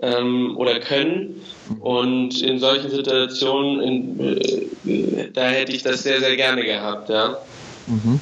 ähm, 0.00 0.56
oder 0.56 0.80
können. 0.80 1.40
Und 1.80 2.42
in 2.42 2.58
solchen 2.58 2.90
Situationen, 2.90 3.80
in, 3.80 4.38
äh, 4.86 5.30
da 5.32 5.48
hätte 5.48 5.72
ich 5.72 5.82
das 5.82 6.02
sehr, 6.02 6.20
sehr 6.20 6.36
gerne 6.36 6.64
gehabt. 6.64 7.08
Ja. 7.08 7.38
Mhm. 7.86 8.20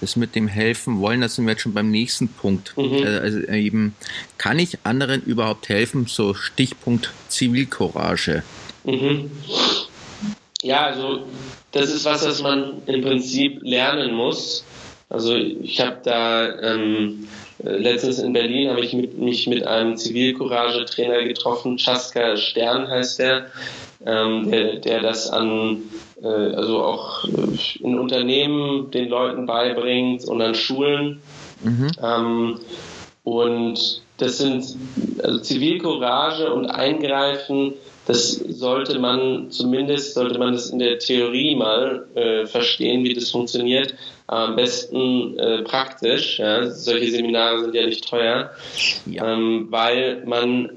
Das 0.00 0.14
mit 0.14 0.34
dem 0.34 0.46
Helfen 0.46 1.00
wollen, 1.00 1.22
das 1.22 1.34
sind 1.34 1.46
wir 1.46 1.52
jetzt 1.52 1.62
schon 1.62 1.74
beim 1.74 1.90
nächsten 1.90 2.28
Punkt. 2.28 2.76
Mhm. 2.76 3.02
Äh, 3.02 3.18
also 3.18 3.40
eben, 3.48 3.96
kann 4.38 4.58
ich 4.58 4.78
anderen 4.84 5.22
überhaupt 5.22 5.68
helfen? 5.68 6.06
So 6.06 6.34
Stichpunkt 6.34 7.10
Zivilcourage. 7.28 8.44
Mhm. 8.84 9.30
Ja, 10.62 10.86
also 10.86 11.20
das 11.72 11.92
ist 11.92 12.04
was, 12.04 12.26
was 12.26 12.42
man 12.42 12.82
im 12.86 13.02
Prinzip 13.02 13.60
lernen 13.62 14.14
muss. 14.14 14.64
Also 15.08 15.36
ich 15.36 15.80
habe 15.80 15.98
da 16.02 16.48
ähm, 16.60 17.28
äh, 17.64 17.76
letztens 17.76 18.18
in 18.18 18.32
Berlin 18.32 18.70
habe 18.70 18.80
ich 18.80 18.92
mit, 18.92 19.18
mich 19.18 19.46
mit 19.46 19.66
einem 19.66 19.96
Zivilcourage-Trainer 19.96 21.22
getroffen, 21.24 21.76
Chaska 21.76 22.36
Stern 22.36 22.88
heißt 22.88 23.18
der, 23.20 23.46
ähm, 24.04 24.50
der, 24.50 24.76
der 24.76 25.00
das 25.00 25.30
an 25.30 25.82
äh, 26.22 26.26
also 26.26 26.82
auch 26.82 27.24
äh, 27.24 27.84
in 27.84 27.98
Unternehmen 27.98 28.90
den 28.90 29.08
Leuten 29.08 29.46
beibringt 29.46 30.24
und 30.24 30.42
an 30.42 30.54
Schulen. 30.54 31.20
Mhm. 31.62 31.90
Ähm, 32.02 32.60
und 33.22 34.02
das 34.18 34.38
sind 34.38 34.76
also 35.22 35.38
Zivilcourage 35.40 36.52
und 36.52 36.66
Eingreifen 36.66 37.74
das 38.06 38.32
sollte 38.34 38.98
man 38.98 39.50
zumindest, 39.50 40.14
sollte 40.14 40.38
man 40.38 40.52
das 40.52 40.70
in 40.70 40.78
der 40.78 40.98
Theorie 40.98 41.56
mal 41.56 42.06
äh, 42.14 42.46
verstehen, 42.46 43.04
wie 43.04 43.14
das 43.14 43.30
funktioniert. 43.30 43.94
Am 44.28 44.56
besten 44.56 45.38
äh, 45.38 45.62
praktisch. 45.62 46.38
Ja. 46.38 46.70
Solche 46.70 47.10
Seminare 47.10 47.60
sind 47.60 47.74
ja 47.74 47.86
nicht 47.86 48.08
teuer, 48.08 48.50
ja. 49.06 49.32
Ähm, 49.32 49.66
weil 49.70 50.22
man 50.24 50.66
äh, 50.66 50.70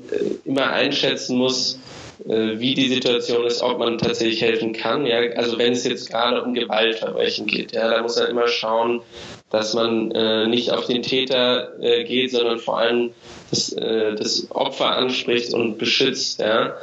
immer 0.45 0.71
einschätzen 0.71 1.37
muss, 1.37 1.79
äh, 2.27 2.59
wie 2.59 2.73
die 2.73 2.89
Situation 2.89 3.45
ist, 3.45 3.61
ob 3.61 3.79
man 3.79 3.97
tatsächlich 3.97 4.41
helfen 4.41 4.73
kann. 4.73 5.05
Ja? 5.05 5.19
Also 5.35 5.57
wenn 5.57 5.73
es 5.73 5.83
jetzt 5.85 6.09
gerade 6.09 6.43
um 6.43 6.53
Gewaltverbrechen 6.53 7.45
geht, 7.45 7.71
ja, 7.71 7.89
da 7.89 8.01
muss 8.01 8.17
man 8.17 8.29
immer 8.29 8.47
schauen, 8.47 9.01
dass 9.49 9.73
man 9.73 10.11
äh, 10.11 10.47
nicht 10.47 10.71
auf 10.71 10.85
den 10.85 11.01
Täter 11.01 11.79
äh, 11.81 12.03
geht, 12.03 12.31
sondern 12.31 12.59
vor 12.59 12.79
allem 12.79 13.11
das, 13.49 13.73
äh, 13.73 14.15
das 14.15 14.47
Opfer 14.51 14.95
anspricht 14.95 15.53
und 15.53 15.77
beschützt. 15.77 16.39
Ja? 16.39 16.75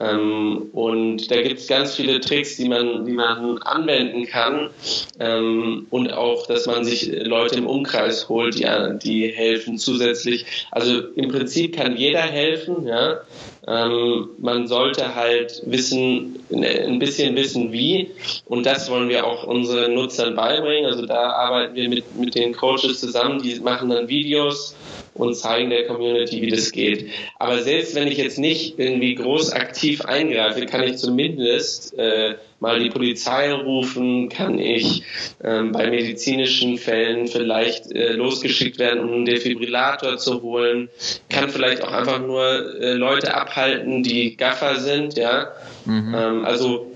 Ähm, 0.00 0.68
und 0.72 1.30
da 1.30 1.42
gibt 1.42 1.60
es 1.60 1.66
ganz 1.66 1.96
viele 1.96 2.20
Tricks, 2.20 2.56
die 2.56 2.68
man, 2.68 3.04
die 3.04 3.12
man 3.12 3.58
anwenden 3.58 4.26
kann 4.26 4.70
ähm, 5.18 5.86
und 5.90 6.12
auch, 6.12 6.46
dass 6.46 6.66
man 6.66 6.84
sich 6.84 7.10
Leute 7.24 7.56
im 7.56 7.66
Umkreis 7.66 8.28
holt, 8.28 8.54
die, 8.54 8.66
die 9.02 9.28
helfen 9.28 9.78
zusätzlich. 9.78 10.46
Also 10.70 11.00
im 11.16 11.28
Prinzip 11.28 11.76
kann 11.76 11.96
jeder 11.96 12.20
helfen. 12.20 12.86
Ja? 12.86 13.20
Ähm, 13.66 14.28
man 14.38 14.68
sollte 14.68 15.14
halt 15.14 15.62
wissen, 15.66 16.38
ein 16.50 16.98
bisschen 16.98 17.34
wissen, 17.34 17.72
wie. 17.72 18.12
Und 18.46 18.66
das 18.66 18.90
wollen 18.90 19.08
wir 19.08 19.26
auch 19.26 19.44
unseren 19.44 19.94
Nutzern 19.94 20.36
beibringen. 20.36 20.86
Also 20.86 21.06
da 21.06 21.30
arbeiten 21.30 21.74
wir 21.74 21.88
mit, 21.88 22.16
mit 22.16 22.34
den 22.34 22.54
Coaches 22.54 23.00
zusammen, 23.00 23.42
die 23.42 23.58
machen 23.60 23.90
dann 23.90 24.08
Videos 24.08 24.74
und 25.18 25.34
zeigen 25.34 25.70
der 25.70 25.86
Community, 25.86 26.40
wie 26.40 26.50
das 26.50 26.72
geht. 26.72 27.10
Aber 27.38 27.58
selbst 27.62 27.94
wenn 27.94 28.08
ich 28.08 28.16
jetzt 28.16 28.38
nicht 28.38 28.78
irgendwie 28.78 29.14
groß 29.14 29.52
aktiv 29.52 30.02
eingreife, 30.02 30.64
kann 30.66 30.84
ich 30.84 30.96
zumindest 30.96 31.98
äh, 31.98 32.36
mal 32.60 32.80
die 32.80 32.90
Polizei 32.90 33.52
rufen, 33.52 34.28
kann 34.28 34.58
ich 34.58 35.02
ähm, 35.42 35.72
bei 35.72 35.88
medizinischen 35.90 36.78
Fällen 36.78 37.28
vielleicht 37.28 37.92
äh, 37.92 38.12
losgeschickt 38.12 38.78
werden, 38.78 39.00
um 39.00 39.12
einen 39.12 39.24
Defibrillator 39.26 40.18
zu 40.18 40.42
holen, 40.42 40.88
kann 41.28 41.50
vielleicht 41.50 41.82
auch 41.82 41.92
einfach 41.92 42.20
nur 42.20 42.80
äh, 42.80 42.94
Leute 42.94 43.34
abhalten, 43.34 44.02
die 44.02 44.36
Gaffer 44.36 44.76
sind, 44.76 45.16
ja. 45.16 45.52
Mhm. 45.84 46.14
Ähm, 46.14 46.44
also 46.44 46.90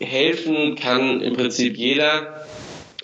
helfen 0.00 0.76
kann 0.76 1.20
im 1.20 1.34
Prinzip 1.34 1.76
jeder. 1.76 2.46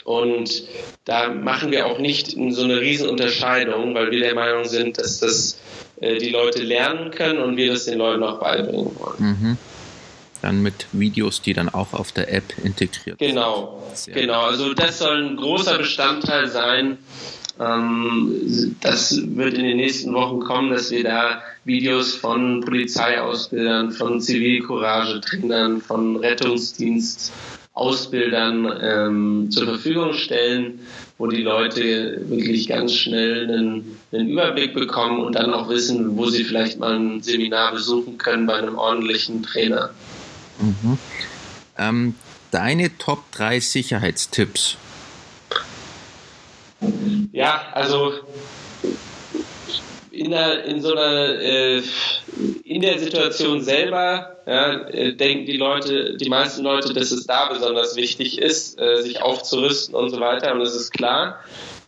Und 0.05 0.65
da 1.05 1.29
machen 1.29 1.71
wir 1.71 1.87
auch 1.87 1.99
nicht 1.99 2.31
so 2.31 2.63
eine 2.63 2.81
Riesenunterscheidung, 2.81 3.95
weil 3.95 4.11
wir 4.11 4.21
der 4.21 4.35
Meinung 4.35 4.65
sind, 4.65 4.99
dass 4.99 5.21
das 5.21 5.59
äh, 6.01 6.19
die 6.19 6.31
Leute 6.31 6.63
lernen 6.63 7.11
können 7.11 7.39
und 7.41 7.57
wir 7.57 7.73
das 7.73 7.85
den 7.85 7.99
Leuten 7.99 8.23
auch 8.23 8.41
beibringen 8.41 8.91
wollen. 8.99 9.17
Mhm. 9.19 9.59
Dann 10.41 10.63
mit 10.63 10.87
Videos, 10.93 11.43
die 11.43 11.55
dann 11.55 11.69
auch 11.69 11.93
auf 11.93 12.13
der 12.13 12.33
App 12.33 12.45
integriert 12.63 13.19
sind. 13.19 13.29
Genau, 13.29 13.83
genau. 14.07 14.43
Also 14.43 14.75
das 14.75 14.99
soll 14.99 15.25
ein 15.25 15.37
großer 15.37 15.79
Bestandteil 15.79 16.49
sein. 16.49 16.99
Ähm, 17.61 18.77
das 18.81 19.17
wird 19.17 19.55
in 19.55 19.65
den 19.65 19.77
nächsten 19.77 20.13
Wochen 20.13 20.41
kommen, 20.41 20.71
dass 20.71 20.91
wir 20.91 21.05
da 21.05 21.43
Videos 21.65 22.15
von 22.15 22.61
Polizeiausbildern, 22.63 23.93
von 23.93 24.21
Zivilcourage-Trainern, 24.21 25.81
von 25.81 26.17
Rettungsdienst 26.17 27.33
Ausbildern 27.75 28.73
ähm, 28.81 29.51
zur 29.51 29.67
Verfügung 29.67 30.13
stellen, 30.15 30.79
wo 31.19 31.27
die 31.27 31.43
Leute 31.43 32.23
wirklich 32.29 32.69
ganz 32.69 32.95
schnell 32.95 33.49
einen, 33.51 33.99
einen, 34.13 34.29
Überblick 34.29 34.75
bekommen 34.75 35.21
und 35.21 35.35
dann 35.35 35.53
auch 35.53 35.69
wissen, 35.69 36.17
wo 36.17 36.27
sie 36.27 36.45
vielleicht 36.45 36.79
mal 36.79 36.95
ein 36.95 37.21
Seminar 37.21 37.73
besuchen 37.73 38.17
können 38.17 38.47
bei 38.47 38.55
einem 38.55 38.79
ordentlichen 38.79 39.43
Trainer. 39.43 39.91
Mhm. 40.61 40.99
Ähm, 41.77 42.15
deine 42.53 42.97
Top 42.97 43.33
3 43.33 43.59
Sicherheitstipps? 43.59 44.77
Ja, 47.33 47.63
also 47.73 48.13
in, 50.15 50.31
der, 50.31 50.65
in 50.65 50.81
so 50.81 50.93
einer 50.93 51.41
äh, 51.41 51.83
in 52.65 52.81
der 52.81 52.99
Situation 52.99 53.63
selber 53.63 54.37
ja, 54.47 54.89
äh, 54.89 55.15
denken 55.15 55.47
die 55.47 55.57
Leute, 55.57 56.17
die 56.17 56.29
meisten 56.29 56.63
Leute, 56.63 56.93
dass 56.93 57.13
es 57.13 57.27
da 57.27 57.49
besonders 57.49 57.97
wichtig 57.97 58.39
ist, 58.39 58.81
äh, 58.81 59.03
sich 59.03 59.23
aufzurüsten 59.23 59.95
und 59.95 60.11
so 60.11 60.21
weiter. 60.21 60.53
Und 60.53 60.61
das 60.61 60.75
ist 60.75 60.93
klar. 60.93 61.41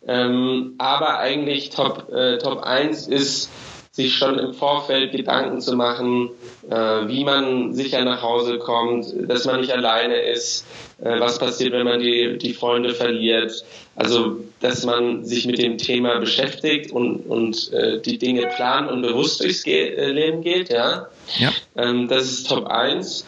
Ähm, 0.06 0.74
aber 0.78 1.18
eigentlich 1.18 1.70
Top, 1.70 2.12
äh, 2.12 2.38
Top 2.38 2.62
1 2.62 3.08
ist, 3.08 3.50
sich 3.96 4.14
schon 4.14 4.38
im 4.38 4.52
Vorfeld 4.52 5.12
Gedanken 5.12 5.62
zu 5.62 5.74
machen, 5.74 6.28
äh, 6.68 6.74
wie 7.08 7.24
man 7.24 7.72
sicher 7.72 8.04
nach 8.04 8.20
Hause 8.20 8.58
kommt, 8.58 9.06
dass 9.26 9.46
man 9.46 9.60
nicht 9.60 9.72
alleine 9.72 10.16
ist, 10.20 10.66
äh, 11.02 11.18
was 11.18 11.38
passiert, 11.38 11.72
wenn 11.72 11.86
man 11.86 12.00
die, 12.00 12.36
die 12.36 12.52
Freunde 12.52 12.92
verliert. 12.92 13.64
Also, 13.94 14.40
dass 14.60 14.84
man 14.84 15.24
sich 15.24 15.46
mit 15.46 15.56
dem 15.56 15.78
Thema 15.78 16.18
beschäftigt 16.18 16.92
und, 16.92 17.20
und 17.20 17.72
äh, 17.72 17.98
die 17.98 18.18
Dinge 18.18 18.48
plant 18.48 18.90
und 18.90 19.00
bewusst 19.00 19.42
durchs 19.42 19.62
Ge 19.62 19.94
äh, 19.94 20.12
Leben 20.12 20.42
geht. 20.42 20.68
Ja? 20.68 21.08
ja. 21.38 21.50
Ähm, 21.74 22.06
das 22.06 22.24
ist 22.24 22.50
Top 22.50 22.66
1. 22.66 23.24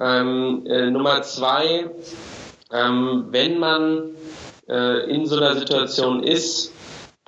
Ähm, 0.00 0.66
äh, 0.66 0.90
Nummer 0.90 1.22
2, 1.22 1.90
ähm, 2.72 3.26
wenn 3.30 3.60
man 3.60 4.02
äh, 4.68 5.08
in 5.08 5.26
so 5.26 5.36
einer 5.36 5.54
Situation 5.54 6.24
ist, 6.24 6.72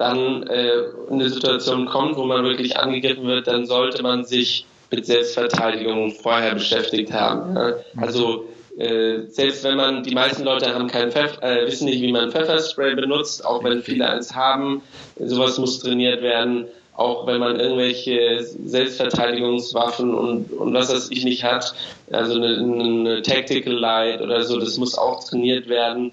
dann 0.01 0.45
äh, 0.45 0.71
eine 1.11 1.29
Situation 1.29 1.85
kommt, 1.85 2.17
wo 2.17 2.25
man 2.25 2.43
wirklich 2.43 2.79
angegriffen 2.79 3.27
wird, 3.27 3.47
dann 3.47 3.67
sollte 3.67 4.03
man 4.03 4.25
sich 4.25 4.65
mit 4.91 5.05
Selbstverteidigung 5.05 6.11
vorher 6.13 6.55
beschäftigt 6.55 7.13
haben. 7.13 7.55
Ja? 7.55 7.75
Also 7.99 8.49
äh, 8.79 9.27
selbst 9.27 9.63
wenn 9.63 9.77
man, 9.77 10.03
die 10.03 10.15
meisten 10.15 10.43
Leute 10.43 10.75
haben 10.75 10.87
kein 10.87 11.13
Pfeff, 11.13 11.39
äh, 11.43 11.67
wissen 11.67 11.85
nicht, 11.85 12.01
wie 12.01 12.13
man 12.13 12.31
Pfefferspray 12.31 12.95
benutzt, 12.95 13.45
auch 13.45 13.63
wenn 13.63 13.83
viele 13.83 14.09
eins 14.09 14.35
haben, 14.35 14.81
sowas 15.19 15.59
muss 15.59 15.81
trainiert 15.81 16.23
werden 16.23 16.67
auch 17.01 17.27
wenn 17.27 17.41
man 17.41 17.59
irgendwelche 17.59 18.43
Selbstverteidigungswaffen 18.43 20.15
und, 20.15 20.53
und 20.53 20.75
was 20.75 20.89
das 20.89 21.11
ich 21.11 21.25
nicht 21.25 21.45
hat, 21.45 21.75
also 22.13 22.35
eine, 22.35 22.59
eine 22.59 23.23
Tactical 23.23 23.73
Light 23.73 24.21
oder 24.21 24.43
so, 24.45 24.61
das 24.61 24.77
muss 24.77 24.99
auch 24.99 25.25
trainiert 25.25 25.69
werden. 25.71 26.13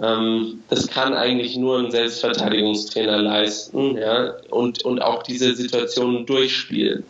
Ähm, 0.00 0.62
das 0.68 0.88
kann 0.88 1.14
eigentlich 1.14 1.56
nur 1.56 1.78
ein 1.78 1.90
Selbstverteidigungstrainer 1.90 3.16
leisten, 3.16 3.96
ja, 3.96 4.34
und, 4.50 4.84
und 4.84 5.00
auch 5.00 5.22
diese 5.22 5.54
Situationen 5.54 6.26
durchspielen. 6.26 7.04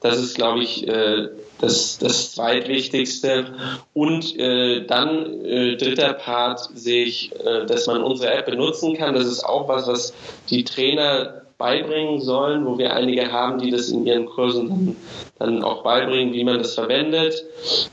Das 0.00 0.18
ist, 0.18 0.34
glaube 0.34 0.62
ich, 0.62 0.88
äh, 0.88 1.28
das, 1.60 1.98
das 1.98 2.32
zweitwichtigste. 2.32 3.46
Und 3.92 4.34
äh, 4.38 4.86
dann 4.86 5.44
äh, 5.44 5.76
dritter 5.76 6.14
Part 6.14 6.70
sehe 6.74 7.04
ich, 7.04 7.32
äh, 7.38 7.66
dass 7.66 7.86
man 7.86 8.02
unsere 8.02 8.32
App 8.32 8.46
benutzen 8.46 8.96
kann. 8.96 9.14
Das 9.14 9.26
ist 9.26 9.44
auch 9.44 9.68
was, 9.68 9.86
was 9.86 10.14
die 10.48 10.64
Trainer 10.64 11.41
beibringen 11.62 12.20
sollen, 12.20 12.66
wo 12.66 12.76
wir 12.76 12.92
einige 12.92 13.30
haben, 13.30 13.60
die 13.60 13.70
das 13.70 13.88
in 13.88 14.04
ihren 14.04 14.26
Kursen 14.26 14.96
dann, 15.38 15.62
auch 15.62 15.84
beibringen, 15.84 16.34
wie 16.34 16.42
man 16.42 16.58
das 16.58 16.74
verwendet, 16.74 17.44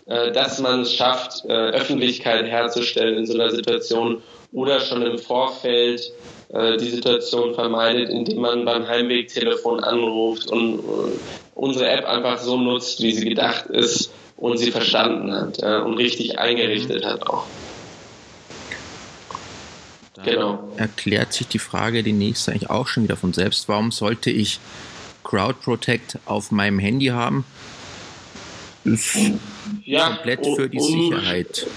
äh, 0.08 0.32
dass 0.32 0.60
man 0.60 0.82
es 0.82 0.94
schafft, 0.94 1.46
äh, 1.46 1.54
Öffentlichkeit 1.54 2.46
herzustellen 2.46 3.20
in 3.20 3.28
so 3.28 3.36
einer 3.36 3.52
Situation 3.52 4.24
oder 4.54 4.80
schon 4.80 5.04
im 5.04 5.20
Vorfeld 5.20 6.12
äh, 6.52 6.78
die 6.78 6.90
Situation 6.90 7.54
vermeidet, 7.54 8.10
indem 8.10 8.42
man 8.42 8.66
beim 8.66 8.88
Heimwegtelefon 8.88 9.84
anruft 9.84 10.50
und 10.50 10.80
äh, 10.80 11.12
unsere 11.54 11.90
App 11.90 12.06
einfach 12.06 12.40
so 12.40 12.58
nutzt, 12.58 13.04
wie 13.04 13.12
sie 13.12 13.30
gedacht 13.30 13.68
ist 13.68 14.12
und 14.38 14.58
sie 14.58 14.72
verstanden 14.72 15.32
hat 15.32 15.62
äh, 15.62 15.78
und 15.78 15.94
richtig 15.94 16.40
eingerichtet 16.40 17.06
hat 17.06 17.28
auch. 17.30 17.46
Dann 20.24 20.34
genau. 20.34 20.74
Erklärt 20.78 21.34
sich 21.34 21.48
die 21.48 21.60
Frage, 21.60 22.04
die 22.04 22.14
nächste 22.14 22.52
eigentlich 22.52 22.70
auch 22.70 22.88
schon 22.88 23.04
wieder 23.04 23.16
von 23.16 23.34
selbst. 23.34 23.70
Warum 23.70 23.92
sollte 23.92 24.30
ich 24.30 24.60
Crowd 25.24 25.56
Protect 25.64 26.18
auf 26.26 26.52
meinem 26.52 26.80
Handy 26.80 27.08
haben? 27.08 27.46
Ist 28.84 29.18
ja, 29.84 30.08
komplett 30.08 30.46
für 30.46 30.70
die 30.70 30.80
Sicherheit. 30.80 31.68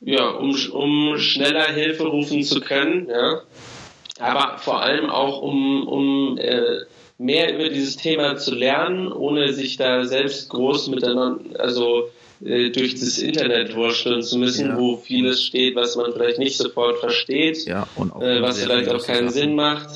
Ja, 0.00 0.30
um, 0.30 0.54
um 0.72 1.18
schneller 1.18 1.72
Hilfe 1.72 2.04
rufen 2.04 2.42
zu 2.42 2.60
können, 2.60 3.08
ja. 3.08 3.42
Aber 4.18 4.58
vor 4.58 4.82
allem 4.82 5.08
auch 5.08 5.40
um, 5.40 5.86
um 5.86 6.38
äh, 6.38 6.80
mehr 7.18 7.54
über 7.54 7.68
dieses 7.68 7.96
Thema 7.96 8.36
zu 8.36 8.54
lernen, 8.54 9.12
ohne 9.12 9.52
sich 9.52 9.76
da 9.76 10.04
selbst 10.04 10.48
groß 10.50 10.88
miteinander, 10.88 11.60
also 11.60 12.10
äh, 12.44 12.70
durch 12.70 12.94
das 12.94 13.18
Internet 13.18 13.74
wursteln 13.74 14.22
zu 14.22 14.38
müssen, 14.38 14.68
ja. 14.68 14.78
wo 14.78 14.96
vieles 14.96 15.42
steht, 15.42 15.76
was 15.76 15.96
man 15.96 16.12
vielleicht 16.12 16.38
nicht 16.38 16.56
sofort 16.56 16.98
versteht, 16.98 17.66
ja, 17.66 17.86
äh, 17.96 18.42
was 18.42 18.60
vielleicht 18.60 18.88
auch 18.88 19.04
keinen 19.04 19.28
Sachen. 19.28 19.40
Sinn 19.40 19.54
macht. 19.54 19.88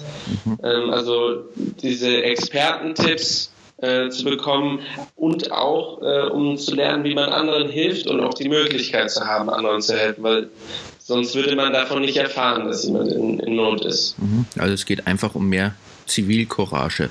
Mhm. 0.44 0.58
Ähm, 0.62 0.90
also 0.90 1.44
diese 1.82 2.22
Expertentipps 2.22 3.50
äh, 3.78 4.08
zu 4.10 4.24
bekommen 4.24 4.80
und 5.16 5.52
auch 5.52 6.00
äh, 6.02 6.28
um 6.28 6.56
zu 6.56 6.74
lernen, 6.74 7.04
wie 7.04 7.14
man 7.14 7.30
anderen 7.30 7.68
hilft 7.68 8.06
und 8.06 8.20
auch 8.20 8.34
die 8.34 8.48
Möglichkeit 8.48 9.10
zu 9.10 9.26
haben, 9.26 9.50
anderen 9.50 9.80
zu 9.80 9.96
helfen, 9.96 10.22
weil 10.22 10.50
sonst 10.98 11.34
würde 11.34 11.56
man 11.56 11.72
davon 11.72 12.02
nicht 12.02 12.16
erfahren, 12.16 12.66
dass 12.66 12.84
jemand 12.84 13.12
in, 13.12 13.40
in 13.40 13.56
Not 13.56 13.84
ist. 13.84 14.18
Mhm. 14.18 14.46
Also 14.58 14.74
es 14.74 14.86
geht 14.86 15.06
einfach 15.06 15.34
um 15.34 15.48
mehr 15.48 15.74
Zivilcourage. 16.06 17.10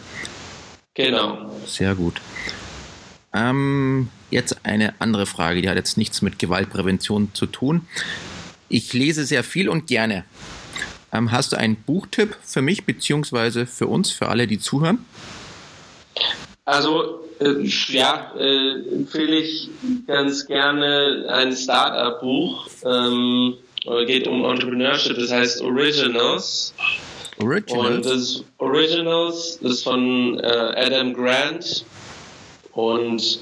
Genau. 0.93 1.51
Sehr 1.65 1.95
gut. 1.95 2.21
Ähm, 3.33 4.09
jetzt 4.31 4.65
eine 4.65 4.93
andere 4.99 5.25
Frage, 5.25 5.61
die 5.61 5.69
hat 5.69 5.75
jetzt 5.75 5.97
nichts 5.97 6.21
mit 6.21 6.39
Gewaltprävention 6.39 7.31
zu 7.33 7.45
tun. 7.45 7.87
Ich 8.69 8.93
lese 8.93 9.25
sehr 9.25 9.43
viel 9.43 9.69
und 9.69 9.87
gerne. 9.87 10.25
Ähm, 11.11 11.31
hast 11.31 11.53
du 11.53 11.57
einen 11.57 11.75
Buchtipp 11.75 12.35
für 12.43 12.61
mich 12.61 12.85
beziehungsweise 12.85 13.65
für 13.65 13.87
uns, 13.87 14.11
für 14.11 14.29
alle, 14.29 14.47
die 14.47 14.59
zuhören? 14.59 15.05
Also 16.65 17.21
äh, 17.39 17.61
ja, 17.89 18.31
äh, 18.37 18.95
empfehle 18.95 19.37
ich 19.37 19.69
ganz 20.07 20.45
gerne 20.47 21.25
ein 21.29 21.55
Startup-Buch. 21.55 22.67
Ähm, 22.85 23.55
geht 24.07 24.27
um 24.27 24.45
Entrepreneurship, 24.45 25.17
das 25.17 25.31
heißt 25.31 25.61
Originals. 25.61 26.73
Originals. 27.39 27.95
Und 27.95 28.05
das 28.05 28.43
Originals 28.59 29.57
ist 29.57 29.83
von 29.83 30.39
äh, 30.39 30.45
Adam 30.45 31.13
Grant 31.13 31.85
und 32.73 33.39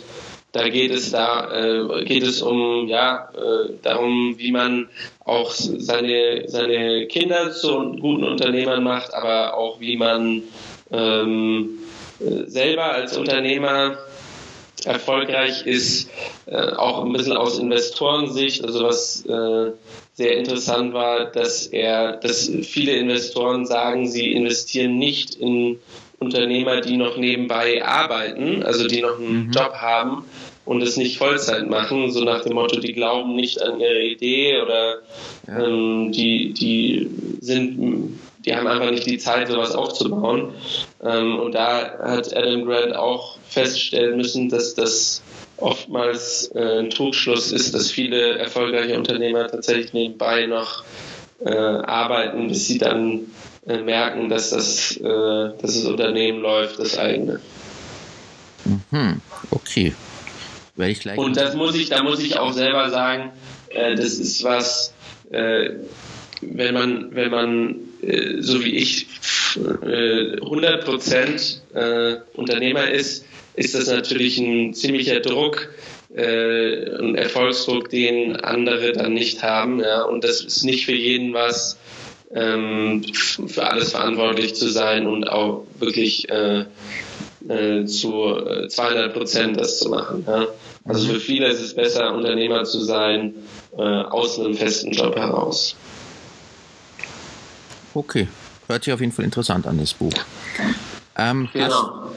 da 0.52 0.68
geht 0.68 0.92
es 0.92 1.12
da 1.12 1.50
äh, 1.54 2.04
geht 2.06 2.24
es 2.24 2.42
um 2.42 2.88
ja 2.88 3.30
äh, 3.34 3.74
darum, 3.82 4.36
wie 4.38 4.52
man 4.52 4.90
auch 5.24 5.52
seine 5.52 6.44
seine 6.48 7.08
Kinder 7.08 7.52
zu 7.52 7.94
guten 8.00 8.24
Unternehmern 8.26 8.84
macht, 8.84 9.14
aber 9.14 9.56
auch 9.56 9.80
wie 9.80 9.96
man 9.96 10.44
ähm, 10.92 11.80
selber 12.20 12.92
als 12.92 13.18
Unternehmer 13.18 13.98
erfolgreich 14.86 15.66
ist, 15.66 16.10
äh, 16.48 16.56
auch 16.56 17.06
ein 17.06 17.14
bisschen 17.14 17.38
aus 17.38 17.60
Investorensicht, 17.60 18.64
also 18.64 18.84
was 18.84 19.26
äh, 19.26 19.72
sehr 20.14 20.38
interessant 20.38 20.94
war, 20.94 21.26
dass 21.26 21.68
er, 21.68 22.18
dass 22.18 22.52
viele 22.64 22.94
Investoren 22.94 23.66
sagen, 23.66 24.08
sie 24.08 24.32
investieren 24.32 24.98
nicht 24.98 25.36
in 25.36 25.80
Unternehmer, 26.22 26.82
die 26.82 26.98
noch 26.98 27.18
nebenbei 27.18 27.84
arbeiten, 27.84 28.64
also 28.64 28.88
die 28.88 29.02
noch 29.02 29.18
einen 29.18 29.48
mhm. 29.48 29.52
Job 29.52 29.74
haben 29.74 30.26
und 30.66 30.84
es 30.84 30.96
nicht 30.96 31.18
Vollzeit 31.18 31.68
machen, 31.68 32.12
so 32.12 32.24
nach 32.24 32.42
dem 32.44 32.54
Motto, 32.54 32.80
die 32.80 32.94
glauben 32.94 33.36
nicht 33.36 33.62
an 33.62 33.80
ihre 33.80 34.04
Idee 34.04 34.62
oder 34.62 35.00
ja. 35.48 35.66
ähm, 35.66 36.12
die, 36.12 36.54
die 36.54 37.10
sind, 37.42 38.20
die 38.46 38.56
haben 38.56 38.68
einfach 38.68 38.92
nicht 38.92 39.08
die 39.08 39.18
Zeit, 39.18 39.48
sowas 39.48 39.74
aufzubauen. 39.74 40.54
Ähm, 41.04 41.40
und 41.40 41.56
da 41.56 41.98
hat 42.04 42.38
Adam 42.38 42.66
Grant 42.66 42.96
auch 42.96 43.38
feststellen 43.50 44.16
müssen, 44.16 44.50
dass 44.50 44.76
das 44.76 45.24
oftmals 45.58 46.52
äh, 46.54 46.80
ein 46.80 46.92
Trugschluss 46.92 47.52
ist, 47.52 47.74
dass 47.74 47.90
viele 47.90 48.38
erfolgreiche 48.38 48.96
Unternehmer 48.96 49.48
tatsächlich 49.48 49.94
nebenbei 49.94 50.46
noch 50.46 50.84
äh, 51.44 51.50
arbeiten, 51.52 52.48
bis 52.48 52.68
sie 52.68 52.78
dann 52.78 53.32
äh, 53.68 53.78
merken, 53.78 54.30
dass 54.30 54.50
das, 54.50 54.98
äh, 54.98 55.04
dass 55.04 55.62
das 55.62 55.86
Unternehmen 55.86 56.42
läuft, 56.42 56.80
das 56.80 56.98
eigene. 56.98 57.40
Mhm. 58.66 59.22
Okay. 59.52 59.94
Werde 60.76 60.92
ich 60.92 61.02
gleich 61.02 61.18
Und 61.18 61.38
das 61.38 61.56
muss 61.56 61.76
ich, 61.76 61.90
da 61.90 62.04
muss 62.04 62.20
ich 62.22 62.38
auch 62.38 62.54
selber 62.54 62.90
sagen, 62.90 63.32
äh, 63.70 63.96
das 63.96 64.14
ist 64.14 64.44
was, 64.44 64.94
äh, 65.32 65.72
wenn 66.42 66.74
man, 66.74 67.16
wenn 67.16 67.30
man 67.30 67.76
so 68.40 68.66
wie 68.66 68.78
ich 68.78 69.06
100% 69.54 72.24
Unternehmer 72.34 72.90
ist, 72.90 73.26
ist 73.54 73.76
das 73.76 73.88
natürlich 73.88 74.40
ein 74.40 74.74
ziemlicher 74.74 75.20
Druck, 75.20 75.70
äh, 76.16 76.98
ein 76.98 77.16
Erfolgsdruck, 77.16 77.90
den 77.90 78.38
andere 78.38 78.94
dann 78.94 79.14
nicht 79.14 79.44
haben. 79.44 79.80
Ja? 79.80 80.04
Und 80.04 80.24
das 80.24 80.42
ist 80.42 80.64
nicht 80.64 80.86
für 80.86 80.96
jeden 80.96 81.34
was, 81.34 81.78
ähm, 82.34 83.04
für 83.14 83.70
alles 83.70 83.92
verantwortlich 83.92 84.56
zu 84.56 84.70
sein 84.70 85.08
und 85.08 85.28
auch 85.28 85.66
wirklich 85.80 86.30
äh, 86.30 86.66
äh, 87.48 87.86
zu 87.86 88.36
200 88.68 89.14
Prozent 89.14 89.60
das 89.60 89.80
zu 89.80 89.90
machen. 89.90 90.24
Ja? 90.28 90.48
Also 90.86 91.14
für 91.14 91.20
viele 91.20 91.48
ist 91.48 91.62
es 91.62 91.76
besser, 91.76 92.14
Unternehmer 92.14 92.64
zu 92.64 92.82
sein, 92.82 93.34
äh, 93.78 93.82
aus 93.82 94.40
einem 94.40 94.56
festen 94.56 94.92
Job 94.92 95.16
heraus. 95.16 95.76
Okay, 97.94 98.28
hört 98.68 98.84
sich 98.84 98.94
auf 98.94 99.02
jeden 99.02 99.12
Fall 99.12 99.26
interessant 99.26 99.68
an, 99.68 99.78
das 99.78 99.94
Buch. 99.94 100.14
Ähm, 101.18 101.50
genau. 101.54 101.68
Hast, 101.68 102.12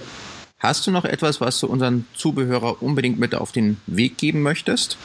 Hast 0.64 0.86
du 0.86 0.90
noch 0.90 1.04
etwas, 1.04 1.42
was 1.42 1.60
du 1.60 1.66
unseren 1.66 2.06
Zubehörer 2.14 2.82
unbedingt 2.82 3.18
mit 3.18 3.34
auf 3.34 3.52
den 3.52 3.76
Weg 3.86 4.16
geben 4.16 4.40
möchtest? 4.40 4.96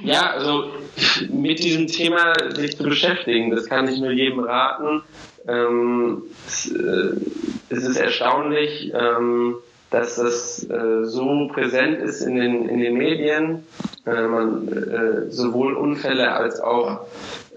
Ja, 0.00 0.30
also 0.30 0.70
mit 1.28 1.58
diesem 1.58 1.86
Thema 1.86 2.32
sich 2.54 2.76
zu 2.76 2.84
beschäftigen, 2.84 3.50
das 3.50 3.66
kann 3.66 3.88
ich 3.88 3.98
nur 3.98 4.12
jedem 4.12 4.40
raten. 4.40 5.02
Ähm, 5.46 6.22
es, 6.46 6.70
äh, 6.70 7.16
es, 7.70 7.84
ist 7.84 7.96
erstaunlich, 7.96 8.92
ähm, 8.94 9.56
dass 9.90 10.16
das 10.16 10.68
äh, 10.68 11.04
so 11.04 11.48
präsent 11.48 12.00
ist 12.00 12.20
in 12.20 12.36
den, 12.36 12.68
in 12.68 12.80
den 12.80 12.94
Medien. 12.96 13.66
Äh, 14.06 14.26
man, 14.26 14.68
äh, 14.68 15.30
sowohl 15.30 15.74
Unfälle 15.74 16.32
als 16.32 16.60
auch 16.60 17.06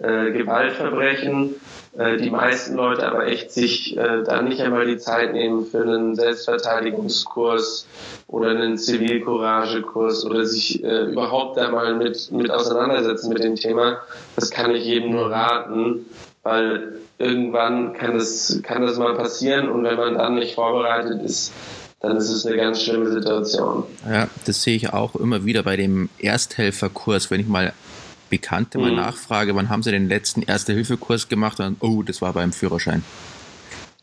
äh, 0.02 0.32
Gewaltverbrechen 0.32 1.56
äh, 1.98 2.18
die 2.18 2.30
meisten 2.30 2.76
Leute 2.76 3.06
aber 3.06 3.28
echt 3.28 3.52
sich 3.52 3.98
äh, 3.98 4.24
da 4.24 4.42
nicht 4.42 4.62
einmal 4.62 4.86
die 4.86 4.98
Zeit 4.98 5.34
nehmen 5.34 5.66
für 5.66 5.82
einen 5.82 6.16
Selbstverteidigungskurs 6.16 7.86
oder 8.28 8.52
einen 8.52 8.78
Zivilcouragekurs 8.78 10.26
oder 10.26 10.46
sich 10.46 10.84
äh, 10.84 11.04
überhaupt 11.06 11.58
da 11.58 11.70
mal 11.70 11.96
mit, 11.96 12.32
mit 12.32 12.50
auseinandersetzen 12.50 13.30
mit 13.30 13.44
dem 13.44 13.56
Thema. 13.56 14.02
Das 14.36 14.52
kann 14.52 14.72
ich 14.72 14.86
jedem 14.86 15.12
nur 15.12 15.30
raten, 15.32 16.06
weil 16.44 16.94
irgendwann 17.18 17.94
kann 17.94 18.14
das, 18.18 18.62
kann 18.64 18.84
das 18.84 18.98
mal 18.98 19.16
passieren 19.16 19.70
und 19.70 19.84
wenn 19.84 19.98
man 19.98 20.16
dann 20.16 20.36
nicht 20.36 20.56
vorbereitet 20.56 21.22
ist, 21.22 21.52
dann 22.00 22.18
ist 22.18 22.30
es 22.30 22.46
eine 22.46 22.56
ganz 22.56 22.82
schlimme 22.82 23.12
Situation. 23.12 23.84
Ja, 24.10 24.28
das 24.46 24.64
sehe 24.64 24.76
ich 24.76 24.92
auch 24.92 25.16
immer 25.16 25.46
wieder 25.46 25.62
bei 25.62 25.78
dem 25.78 26.10
Ersthelferkurs, 26.18 27.30
wenn 27.30 27.42
ich 27.42 27.48
mal 27.48 27.74
Bekannte 28.32 28.80
mal 28.80 28.90
mhm. 28.90 28.98
nachfrage, 28.98 29.56
wann 29.56 29.70
haben 29.70 29.84
sie 29.84 29.92
den 29.92 30.08
letzten 30.08 30.42
Erste-Hilfe-Kurs 30.42 31.30
gemacht? 31.30 31.60
Und 31.60 31.78
oh, 31.82 32.02
das 32.02 32.22
war 32.24 32.34
beim 32.34 32.52
Führerschein. 32.52 33.04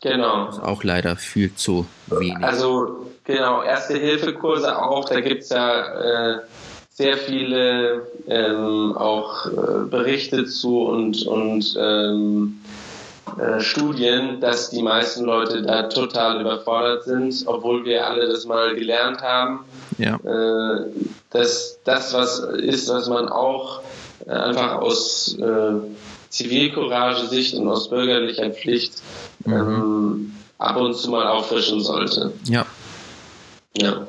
Genau. 0.01 0.45
Das 0.45 0.57
ist 0.57 0.63
auch 0.63 0.83
leider 0.85 1.17
viel 1.17 1.53
zu 1.55 1.85
wenig. 2.07 2.37
Also 2.41 3.07
genau, 3.25 3.61
Erste-Hilfe-Kurse 3.63 4.81
auch, 4.81 5.09
da 5.09 5.19
gibt 5.19 5.43
es 5.43 5.49
ja 5.49 6.35
äh, 6.35 6.39
sehr 6.89 7.17
viele 7.17 8.07
ähm, 8.27 8.95
auch 8.95 9.45
äh, 9.47 9.89
Berichte 9.89 10.45
zu 10.45 10.83
und, 10.83 11.25
und 11.27 11.75
ähm, 11.77 12.61
äh, 13.37 13.59
Studien, 13.59 14.39
dass 14.39 14.69
die 14.69 14.81
meisten 14.81 15.25
Leute 15.25 15.61
da 15.61 15.83
total 15.83 16.41
überfordert 16.41 17.03
sind, 17.03 17.43
obwohl 17.45 17.85
wir 17.85 18.07
alle 18.07 18.27
das 18.27 18.45
mal 18.45 18.75
gelernt 18.75 19.21
haben. 19.21 19.65
Ja. 19.97 20.15
Äh, 20.15 20.85
dass 21.31 21.79
das 21.83 22.13
was 22.13 22.39
ist, 22.39 22.89
was 22.89 23.07
man 23.07 23.29
auch 23.29 23.81
einfach 24.27 24.75
aus 24.75 25.37
äh, 25.39 25.71
Zivilcourage-Sicht 26.29 27.55
und 27.55 27.67
aus 27.67 27.89
bürgerlicher 27.89 28.49
Pflicht 28.51 28.93
mhm. 29.45 29.53
ähm, 29.53 30.31
ab 30.57 30.77
und 30.77 30.95
zu 30.95 31.09
mal 31.09 31.27
auffrischen 31.27 31.81
sollte. 31.81 32.33
Ja. 32.45 32.65
Ja. 33.77 34.07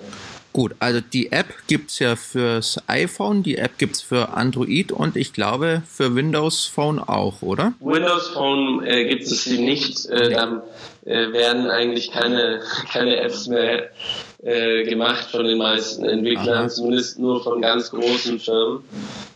Gut, 0.53 0.75
also 0.81 1.01
die 1.01 1.31
App 1.31 1.46
gibt 1.68 1.90
es 1.90 2.01
ja 2.01 2.16
fürs 2.16 2.83
iPhone, 2.88 3.44
die 3.44 3.57
App 3.57 3.79
gibt 3.79 3.94
es 3.94 4.03
für 4.03 4.31
Android 4.31 4.90
und 4.90 5.16
ich 5.16 5.33
glaube 5.33 5.83
für 5.87 6.16
Windows 6.16 6.66
Phone 6.66 6.99
auch, 6.99 7.40
oder? 7.42 7.73
Windows 7.79 8.29
Phone 8.29 8.85
äh, 8.85 9.05
gibt 9.09 9.23
es 9.23 9.44
sie 9.44 9.59
nicht. 9.59 10.07
Äh, 10.07 10.31
dann 10.31 10.62
äh, 11.05 11.33
werden 11.33 11.70
eigentlich 11.70 12.11
keine, 12.11 12.62
keine 12.92 13.20
Apps 13.20 13.46
mehr 13.46 13.90
äh, 14.42 14.85
gemacht 14.85 15.31
von 15.31 15.44
den 15.44 15.59
meisten 15.59 16.05
Entwicklern, 16.05 16.64
Aha. 16.64 16.68
zumindest 16.68 17.20
nur 17.20 17.44
von 17.44 17.62
ganz 17.62 17.90
großen 17.90 18.40
Firmen. 18.40 18.83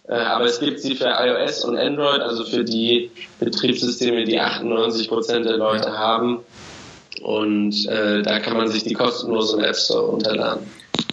Äh, 0.08 0.14
aber 0.14 0.44
es 0.44 0.60
gibt 0.60 0.80
sie 0.80 0.94
für 0.94 1.06
iOS 1.06 1.64
und 1.64 1.76
Android, 1.76 2.20
also 2.20 2.44
für 2.44 2.64
die 2.64 3.10
Betriebssysteme, 3.40 4.24
die 4.24 4.38
98 4.38 5.08
Prozent 5.08 5.46
der 5.46 5.56
Leute 5.56 5.96
haben. 5.96 6.40
Und 7.22 7.86
äh, 7.86 8.22
da 8.22 8.40
kann 8.40 8.56
man 8.56 8.68
sich 8.68 8.84
die 8.84 8.94
kostenlosen 8.94 9.62
App 9.62 9.76
Store 9.76 10.06
runterladen. 10.06 10.66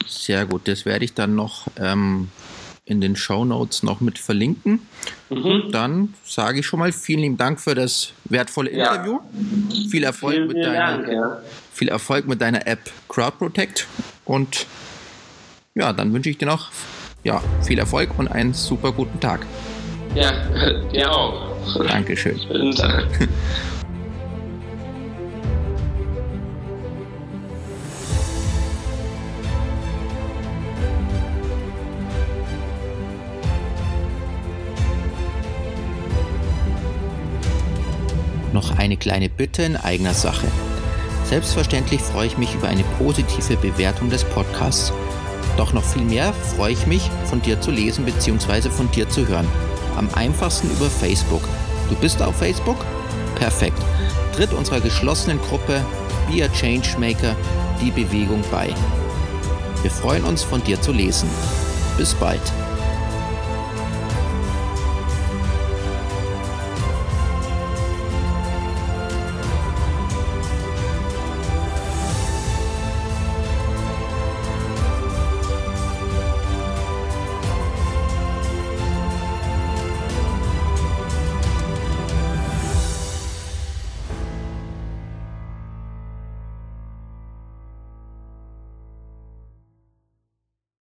Sehr 0.08 0.46
gut, 0.46 0.68
das 0.68 0.86
werde 0.86 1.06
ich 1.06 1.14
dann 1.14 1.36
noch 1.36 1.68
ähm, 1.78 2.30
in 2.86 3.00
den 3.00 3.16
Show 3.16 3.46
Notes 3.46 3.84
noch 3.84 4.02
mit 4.02 4.20
verlinken. 4.20 4.86
Mhm. 5.30 5.72
Dann 5.72 6.14
sage 6.26 6.60
ich 6.60 6.66
schon 6.66 6.80
mal 6.80 6.92
vielen 6.92 7.22
lieben 7.22 7.38
Dank 7.38 7.62
für 7.62 7.76
das 7.76 8.12
wertvolle 8.26 8.72
Interview. 8.72 9.20
Ja. 9.22 9.90
Viel 9.90 10.04
Erfolg 10.04 10.34
vielen, 10.34 10.48
mit 10.48 10.58
vielen 10.58 10.74
deiner 10.74 10.98
Dank, 10.98 11.08
ja. 11.08 11.42
viel 11.72 11.88
Erfolg 11.88 12.28
mit 12.28 12.42
deiner 12.42 12.68
App 12.68 12.90
Crowd 13.08 13.38
Protect 13.38 13.88
und 14.26 14.66
ja, 15.76 15.94
dann 15.94 16.12
wünsche 16.12 16.30
ich 16.30 16.38
dir 16.38 16.48
noch 16.48 16.70
ja, 17.24 17.42
viel 17.62 17.80
Erfolg 17.80 18.18
und 18.18 18.28
einen 18.28 18.54
super 18.54 18.92
guten 18.92 19.20
Tag. 19.20 19.46
Ja, 20.16 20.32
dir 20.94 21.12
auch. 21.12 21.52
Dankeschön. 21.88 22.40
Guten 22.48 22.72
Tag. 22.72 23.06
noch 38.54 38.78
eine 38.78 38.98
kleine 38.98 39.30
Bitte 39.30 39.64
in 39.64 39.76
eigener 39.76 40.14
Sache. 40.14 40.48
Selbstverständlich 41.24 42.02
freue 42.02 42.28
ich 42.28 42.38
mich 42.38 42.54
über 42.54 42.68
eine 42.68 42.84
positive 42.98 43.56
Bewertung 43.58 44.10
des 44.10 44.24
Podcasts. 44.24 44.92
Doch 45.58 45.74
noch 45.74 45.84
viel 45.84 46.04
mehr 46.04 46.34
freue 46.34 46.74
ich 46.74 46.88
mich, 46.88 47.10
von 47.26 47.42
dir 47.42 47.60
zu 47.62 47.72
lesen 47.72 48.06
bzw. 48.06 48.70
von 48.70 48.90
dir 48.92 49.10
zu 49.10 49.28
hören. 49.28 49.48
Am 49.98 50.10
einfachsten 50.14 50.70
über 50.72 50.90
Facebook. 50.90 51.44
Du 51.90 51.96
bist 51.96 52.22
auf 52.22 52.38
Facebook? 52.38 52.78
Perfekt. 53.36 53.82
Tritt 54.36 54.54
unserer 54.54 54.80
geschlossenen 54.80 55.40
Gruppe 55.42 55.82
Be 56.30 56.44
a 56.44 56.48
Changemaker 56.48 57.36
die 57.82 57.92
Bewegung 57.92 58.44
bei. 58.52 58.74
Wir 59.82 59.92
freuen 59.92 60.24
uns, 60.24 60.44
von 60.44 60.64
dir 60.64 60.80
zu 60.80 60.92
lesen. 60.92 61.30
Bis 61.98 62.14
bald. 62.14 62.42